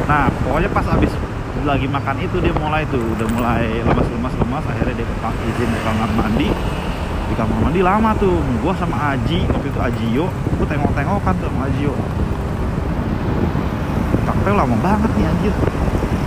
Nah, 0.07 0.31
pokoknya 0.39 0.69
pas 0.71 0.87
abis 0.95 1.11
lagi 1.67 1.87
makan 1.91 2.15
itu 2.23 2.39
dia 2.39 2.55
mulai 2.55 2.87
tuh 2.87 3.03
udah 3.03 3.27
mulai 3.35 3.83
lemas-lemas 3.83 4.39
lemas 4.39 4.63
akhirnya 4.71 5.03
dia 5.03 5.03
ke 5.03 5.43
izin 5.51 5.67
ke 5.67 5.79
kamar 5.83 6.07
mandi. 6.15 6.47
Di 7.27 7.35
kamar 7.35 7.59
mandi 7.59 7.83
lama 7.83 8.15
tuh 8.15 8.39
gua 8.63 8.71
sama 8.79 9.19
Aji 9.19 9.43
waktu 9.51 9.67
itu 9.67 9.79
Ajio 9.83 10.25
gua 10.31 10.67
tengok-tengok 10.71 11.19
kan 11.27 11.35
tuh 11.43 11.51
sama 11.51 11.67
Ajio 11.67 11.91
Kakek 14.39 14.55
lama 14.55 14.75
banget 14.79 15.11
nih 15.19 15.27
anjir. 15.27 15.53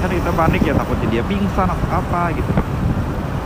Kan 0.04 0.10
kita 0.12 0.30
panik 0.36 0.60
ya 0.60 0.76
takutnya 0.76 1.08
dia 1.08 1.22
pingsan 1.24 1.64
atau 1.64 1.88
apa 1.88 2.28
gitu. 2.36 2.52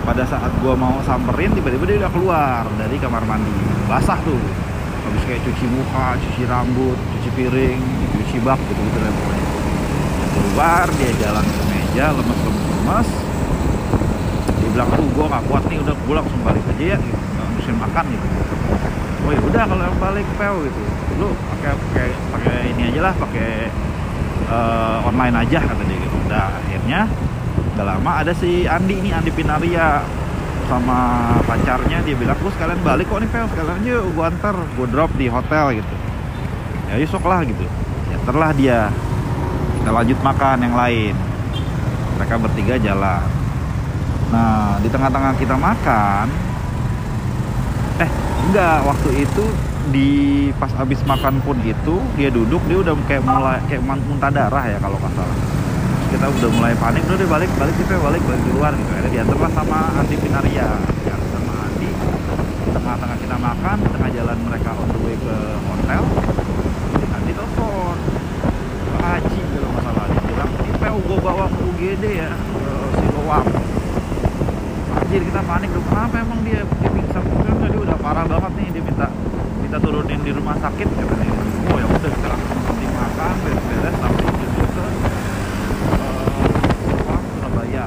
Pada 0.02 0.26
saat 0.26 0.50
gua 0.59 0.74
mau 0.74 0.98
samperin 1.07 1.55
tiba-tiba 1.55 1.87
dia 1.87 1.96
udah 2.02 2.11
keluar 2.11 2.66
dari 2.74 2.98
kamar 2.98 3.22
mandi. 3.31 3.55
Basah 3.87 4.18
tuh. 4.26 4.42
Habis 5.07 5.22
kayak 5.22 5.46
cuci 5.46 5.70
muka 5.70 6.18
cuci 6.18 6.42
rambut 6.50 6.98
cuci 6.98 7.31
piring 7.38 7.79
cuci 8.11 8.42
bak 8.42 8.59
gitu 8.59 8.81
gitu 8.90 8.98
lah 8.98 9.12
pokoknya. 9.14 9.46
Keluar 10.35 10.87
dia 10.98 11.11
jalan 11.22 11.46
ke 11.46 11.62
meja 11.70 12.07
lemes 12.11 12.40
lemes 12.42 12.66
lemes 12.66 13.11
dia 14.50 14.68
bilang 14.74 14.88
aduh 14.90 15.09
gue 15.09 15.24
gak 15.31 15.44
kuat 15.46 15.62
nih 15.70 15.79
udah 15.79 15.94
gue 15.94 16.14
langsung 16.18 16.42
balik 16.42 16.64
aja 16.74 16.85
ya 16.90 16.98
gitu. 16.98 17.18
Nggak 17.22 17.48
mesti 17.55 17.72
makan 17.79 18.05
gitu. 18.11 18.26
Oh 19.22 19.31
ya 19.31 19.40
udah 19.46 19.62
kalau 19.62 19.94
balik 20.02 20.26
pel 20.35 20.57
gitu. 20.66 20.81
Lu 21.22 21.29
pakai 21.55 21.72
pakai 21.79 22.09
pakai 22.35 22.57
ini 22.74 22.83
aja 22.90 23.00
lah 23.07 23.14
pakai 23.14 23.70
uh, 24.51 25.07
online 25.07 25.47
aja 25.47 25.59
kata 25.63 25.83
dia 25.87 25.99
gitu. 25.99 26.17
Udah 26.27 26.45
akhirnya 26.63 27.01
udah 27.77 27.85
lama 27.85 28.11
ada 28.25 28.33
si 28.33 28.65
Andi 28.65 29.01
nih 29.05 29.13
Andi 29.13 29.31
Pinaria 29.31 30.03
sama 30.67 31.31
pacarnya. 31.47 32.03
Dia 32.03 32.17
bilang 32.19 32.39
gue 32.41 32.53
sekalian 32.55 32.81
balik 32.83 33.07
kok 33.07 33.23
nih 33.23 33.31
Pel 33.31 33.47
sekalian 33.51 33.77
aja 33.83 33.95
gue 34.03 34.25
antar 34.25 34.57
gue 34.57 34.87
drop 34.91 35.11
di 35.15 35.27
hotel 35.31 35.79
gitu. 35.79 35.95
Ya 36.91 36.95
besok 36.99 37.23
lah 37.27 37.43
gitu. 37.47 37.67
Ya 38.11 38.17
terlah 38.27 38.51
dia. 38.55 38.81
Kita 39.83 39.91
lanjut 39.95 40.19
makan 40.23 40.57
yang 40.67 40.75
lain. 40.75 41.15
Mereka 42.19 42.35
bertiga 42.43 42.75
jalan. 42.81 43.23
Nah 44.33 44.83
di 44.83 44.89
tengah-tengah 44.91 45.39
kita 45.39 45.55
makan 45.55 46.27
eh 47.97 48.11
enggak 48.45 48.85
waktu 48.85 49.25
itu 49.25 49.45
di 49.94 50.51
pas 50.59 50.70
habis 50.75 50.99
makan 51.07 51.38
pun 51.46 51.55
itu 51.62 52.03
dia 52.18 52.27
duduk 52.33 52.59
dia 52.66 52.83
udah 52.83 52.94
kayak 53.07 53.22
mulai 53.22 53.62
kayak 53.70 53.83
muntah 53.87 54.31
darah 54.35 54.64
ya 54.66 54.79
kalau 54.83 54.99
nggak 54.99 55.12
salah. 55.14 55.38
Kita 56.07 56.27
udah 56.27 56.51
mulai 56.55 56.75
panik 56.79 57.03
udah 57.07 57.18
deh 57.18 57.29
balik 57.29 57.51
balik 57.59 57.75
kita 57.79 57.99
balik 58.03 58.22
balik 58.27 58.42
luar 58.55 58.72
gitu. 58.75 58.90
Akhirnya 58.90 59.11
diantar 59.14 59.38
lah 59.38 59.53
sama 59.55 59.79
Andi 60.01 60.16
Pinaria. 60.18 60.70
Ya 61.07 61.14
sama 61.31 61.55
Andi 61.70 61.88
tengah-tengah 62.75 63.16
kita 63.22 63.37
makan 63.38 63.77
tengah 63.94 64.11
jalan 64.11 64.37
mereka 64.46 64.70
on 64.75 64.88
the 64.90 65.01
way 65.07 65.16
ke 65.18 65.37
hotel 65.66 66.03
Andi 67.14 67.33
telepon. 67.35 67.96
Pak 68.96 69.03
Haji 69.07 69.40
kalau 69.55 69.70
masalah 69.70 70.05
dia 70.11 70.22
bilang 70.27 70.51
ini 70.51 70.72
PO 70.83 70.99
gue 70.99 71.18
bawa 71.22 71.44
ke 71.46 71.59
UGD 71.62 72.05
ya 72.27 72.31
ke 72.35 72.64
Siloam. 72.99 73.46
Anjir 74.96 75.22
kita 75.22 75.40
panik 75.46 75.70
dong 75.70 75.87
kenapa 75.87 76.14
emang 76.18 76.40
dia 76.42 76.61
dia 76.66 76.90
pingsan? 76.90 77.22
Kan 77.22 77.55
dia 77.70 77.81
udah 77.83 77.96
parah 78.01 78.25
banget 78.27 78.53
nih 78.59 78.66
dia 78.75 78.83
minta 78.83 79.09
minta 79.77 79.93
turunin 79.93 80.21
di 80.25 80.33
rumah 80.33 80.57
sakit 80.57 80.89
katanya 80.89 81.37
oh 81.69 81.77
ya 81.77 81.85
udah 81.85 82.09
kita 82.09 82.29
langsung 82.33 82.61
nanti 82.65 82.87
makan 82.97 83.35
beres-beres 83.45 83.95
sampai 84.01 84.23
menuju 84.25 84.65
ke 84.73 84.85
uh, 86.01 87.21
Surabaya. 87.37 87.87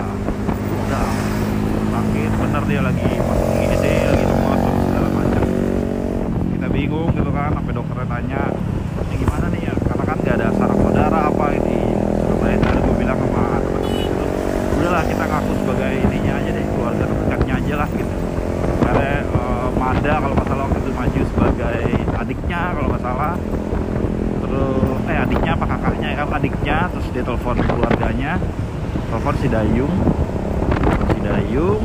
Udah 0.70 1.10
sakit 1.90 2.32
bener 2.38 2.64
dia 2.70 2.82
lagi 2.86 3.10
ini 3.10 3.76
deh 3.82 4.02
lagi 4.06 4.22
lemas 4.30 4.62
segala 4.86 5.10
macam 5.18 5.44
kita 6.54 6.68
bingung 6.70 7.10
gitu 7.10 7.32
kan 7.34 7.50
sampai 7.58 7.74
dokternya 7.74 8.06
tanya 8.06 8.42
ini 9.10 9.16
gimana 9.26 9.46
nih 9.50 9.62
ya 9.66 9.74
karena 9.90 10.04
kan 10.06 10.18
gak 10.22 10.36
ada 10.38 10.48
saraf 10.62 10.78
saudara 10.78 11.20
apa 11.26 11.46
ini 11.58 11.78
Surabaya 12.22 12.58
tadi 12.70 12.80
gue 12.86 12.96
bilang 13.02 13.18
sama 13.18 13.46
teman-teman 13.66 13.98
itu 13.98 14.26
udahlah 14.78 15.04
kita 15.10 15.24
ngaku 15.26 15.52
sebagai 15.58 15.92
ininya 16.06 16.34
aja 16.38 16.50
deh 16.54 16.66
keluarga 16.70 17.04
terdekatnya 17.10 17.54
aja 17.58 17.74
lah 17.82 17.90
gitu 17.98 18.16
karena 18.86 19.10
uh, 19.34 19.68
Mada 19.74 20.14
kalau 20.22 20.34
nggak 20.38 20.48
salah 20.50 20.64
waktu 20.70 20.80
itu 20.82 20.92
maju 20.92 21.22
sebagai 21.32 21.82
adiknya 22.20 22.62
kalau 22.76 22.88
nggak 22.92 23.04
salah 23.04 23.34
terus 24.44 25.00
eh 25.08 25.18
adiknya 25.30 25.54
apa 25.54 25.66
kakaknya 25.70 26.10
ya 26.18 26.24
adiknya 26.26 26.78
terus 26.90 27.06
dia 27.14 27.22
telepon 27.22 27.56
keluarganya. 27.62 28.42
Telepon 29.14 29.34
si 29.38 29.46
Dayung. 29.46 29.94
Si 31.14 31.20
Dayung 31.22 31.84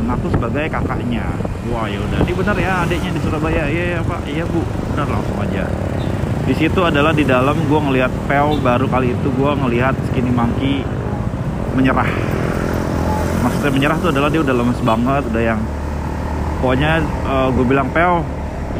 mengaku 0.00 0.32
sebagai 0.32 0.72
kakaknya. 0.72 1.36
Wah 1.68 1.84
ya 1.84 2.00
udah. 2.00 2.24
Ini 2.24 2.32
benar 2.32 2.56
ya 2.56 2.72
adiknya 2.88 3.10
di 3.12 3.20
Surabaya. 3.20 3.68
Iya 3.68 3.84
ya 3.96 4.00
pak. 4.00 4.20
Iya 4.24 4.44
bu. 4.48 4.64
Benar 4.96 5.06
langsung 5.12 5.36
aja. 5.44 5.68
Di 6.48 6.54
situ 6.56 6.80
adalah 6.80 7.12
di 7.12 7.28
dalam 7.28 7.54
gue 7.54 7.80
ngelihat 7.92 8.10
Pel 8.24 8.56
baru 8.64 8.88
kali 8.88 9.12
itu 9.12 9.28
gue 9.28 9.50
ngelihat 9.52 9.94
Skinny 10.08 10.32
Monkey 10.32 10.80
menyerah. 11.76 12.08
Maksudnya 13.44 13.72
menyerah 13.76 13.96
tuh 14.00 14.10
adalah 14.16 14.32
dia 14.32 14.40
udah 14.40 14.54
lemes 14.56 14.80
banget 14.80 15.22
udah 15.28 15.42
yang 15.44 15.60
pokoknya 16.64 17.04
uh, 17.28 17.48
gue 17.52 17.64
bilang 17.68 17.92
Pel 17.92 18.24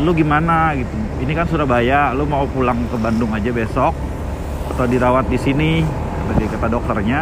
lu 0.00 0.10
gimana? 0.16 0.72
Gitu. 0.72 0.94
Ini 1.20 1.32
kan 1.36 1.44
Surabaya 1.50 2.16
lu 2.16 2.24
mau 2.24 2.48
pulang 2.48 2.78
ke 2.88 2.96
Bandung 2.96 3.34
aja 3.36 3.52
besok 3.52 3.92
atau 4.72 4.84
dirawat 4.88 5.28
di 5.28 5.36
sini 5.36 5.84
kata 5.84 6.32
dia 6.38 6.48
kata 6.48 6.66
dokternya. 6.72 7.20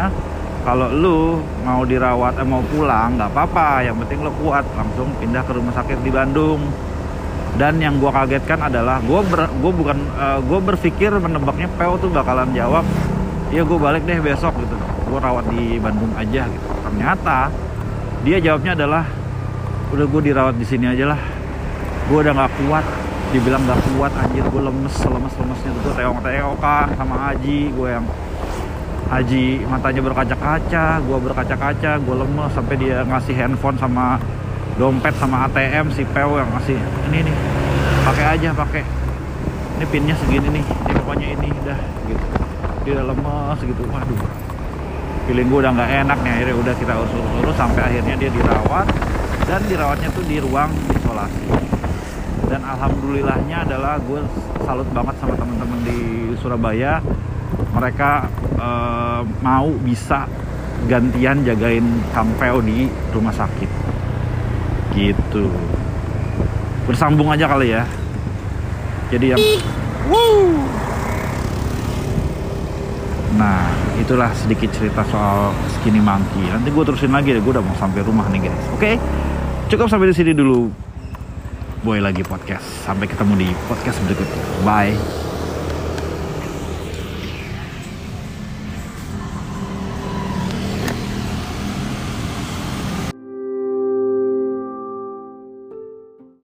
Kalau 0.61 0.93
lu 0.93 1.41
mau 1.65 1.81
dirawat 1.83 2.37
eh, 2.37 2.45
mau 2.45 2.61
pulang 2.69 3.17
nggak 3.17 3.33
apa-apa 3.33 3.81
yang 3.81 3.97
penting 4.05 4.21
lu 4.21 4.31
kuat 4.45 4.63
langsung 4.77 5.09
pindah 5.17 5.41
ke 5.43 5.51
rumah 5.57 5.73
sakit 5.75 5.99
di 6.05 6.11
Bandung. 6.13 6.61
Dan 7.51 7.83
yang 7.83 7.99
gue 7.99 8.07
kagetkan 8.07 8.71
adalah 8.71 9.03
gue 9.03 9.19
ber, 9.27 9.51
gue 9.51 9.71
bukan 9.75 9.99
uh, 10.15 10.39
gue 10.39 10.59
berpikir 10.71 11.11
menebaknya 11.11 11.67
Pel 11.75 11.99
tuh 11.99 12.07
bakalan 12.07 12.47
jawab 12.55 12.87
iya 13.51 13.67
gue 13.67 13.75
balik 13.75 14.07
deh 14.07 14.23
besok 14.23 14.55
gitu. 14.55 14.75
Gue 15.11 15.19
rawat 15.19 15.51
di 15.51 15.75
Bandung 15.75 16.15
aja 16.15 16.47
gitu. 16.47 16.67
Ternyata 16.87 17.51
dia 18.23 18.37
jawabnya 18.39 18.71
adalah 18.77 19.03
udah 19.91 20.05
gue 20.07 20.21
dirawat 20.31 20.55
di 20.55 20.63
sini 20.63 20.87
aja 20.87 21.11
lah 21.11 21.21
gue 22.11 22.19
udah 22.27 22.35
nggak 22.35 22.51
kuat 22.67 22.85
dibilang 23.31 23.63
nggak 23.63 23.79
kuat 23.95 24.11
anjir 24.19 24.43
gue 24.43 24.61
lemes 24.67 24.95
lemes 24.99 25.33
lemesnya 25.39 25.71
tuh. 25.79 25.81
Gue 25.87 25.93
teong 25.95 26.19
teokan 26.19 26.87
sama 26.99 27.15
Haji 27.31 27.71
gue 27.71 27.87
yang 27.87 28.05
Haji 29.07 29.63
matanya 29.63 30.01
berkaca-kaca 30.03 30.85
gue 30.99 31.17
berkaca-kaca 31.23 31.91
gue 32.03 32.15
lemes 32.19 32.51
sampai 32.51 32.75
dia 32.75 33.07
ngasih 33.07 33.31
handphone 33.39 33.79
sama 33.79 34.19
dompet 34.75 35.15
sama 35.15 35.47
ATM 35.47 35.95
si 35.95 36.03
Pew 36.03 36.35
yang 36.35 36.51
ngasih 36.51 36.75
ini 37.07 37.31
nih 37.31 37.35
pakai 38.03 38.25
aja 38.35 38.49
pakai. 38.59 38.83
Ini 39.79 39.85
pinnya 39.87 40.15
segini 40.19 40.51
nih 40.51 40.63
ini 40.67 40.93
pokoknya 40.99 41.27
ini 41.31 41.47
udah 41.63 41.79
gitu. 42.11 42.25
Dia 42.83 42.91
udah 42.99 43.05
lemes 43.07 43.59
gitu 43.63 43.87
waduh. 43.87 44.19
Feeling 45.31 45.47
gue 45.47 45.59
udah 45.63 45.71
nggak 45.79 45.89
enak 46.03 46.17
nih 46.27 46.31
akhirnya 46.35 46.55
udah 46.59 46.73
kita 46.75 46.91
urus-urus 46.91 47.55
sampai 47.55 47.81
akhirnya 47.87 48.19
dia 48.19 48.27
dirawat 48.35 48.87
dan 49.47 49.63
dirawatnya 49.63 50.11
tuh 50.11 50.23
di 50.27 50.43
ruang 50.43 50.67
isolasi 50.91 51.71
dan 52.51 52.67
alhamdulillahnya 52.67 53.63
adalah 53.63 53.95
gue 54.03 54.19
salut 54.67 54.89
banget 54.91 55.15
sama 55.23 55.39
teman-teman 55.39 55.79
di 55.87 55.99
Surabaya 56.43 56.99
mereka 57.71 58.27
eh, 58.59 59.21
mau 59.39 59.71
bisa 59.79 60.27
gantian 60.91 61.47
jagain 61.47 61.87
Kang 62.11 62.27
Peo 62.35 62.59
di 62.59 62.91
rumah 63.15 63.31
sakit 63.31 63.71
gitu 64.91 65.47
bersambung 66.83 67.31
aja 67.31 67.47
kali 67.47 67.71
ya 67.71 67.87
jadi 69.11 69.35
yang! 69.35 69.39
Nah, 73.35 73.67
itulah 73.99 74.31
sedikit 74.31 74.71
cerita 74.71 75.03
soal 75.11 75.51
Skinny 75.75 75.99
Monkey. 75.99 76.47
Nanti 76.47 76.71
gue 76.71 76.83
terusin 76.87 77.11
lagi 77.11 77.35
deh, 77.35 77.43
gue 77.43 77.51
udah 77.51 77.63
mau 77.63 77.75
sampai 77.75 78.07
rumah 78.07 78.23
nih 78.31 78.47
guys. 78.47 78.65
Oke, 78.71 78.95
cukup 79.67 79.91
sampai 79.91 80.11
di 80.11 80.15
sini 80.15 80.31
dulu. 80.31 80.90
Boy 81.81 81.97
lagi 81.97 82.21
podcast. 82.21 82.85
Sampai 82.85 83.09
ketemu 83.09 83.33
di 83.41 83.49
podcast 83.65 83.97
berikutnya. 84.05 84.43
Bye. 84.61 85.30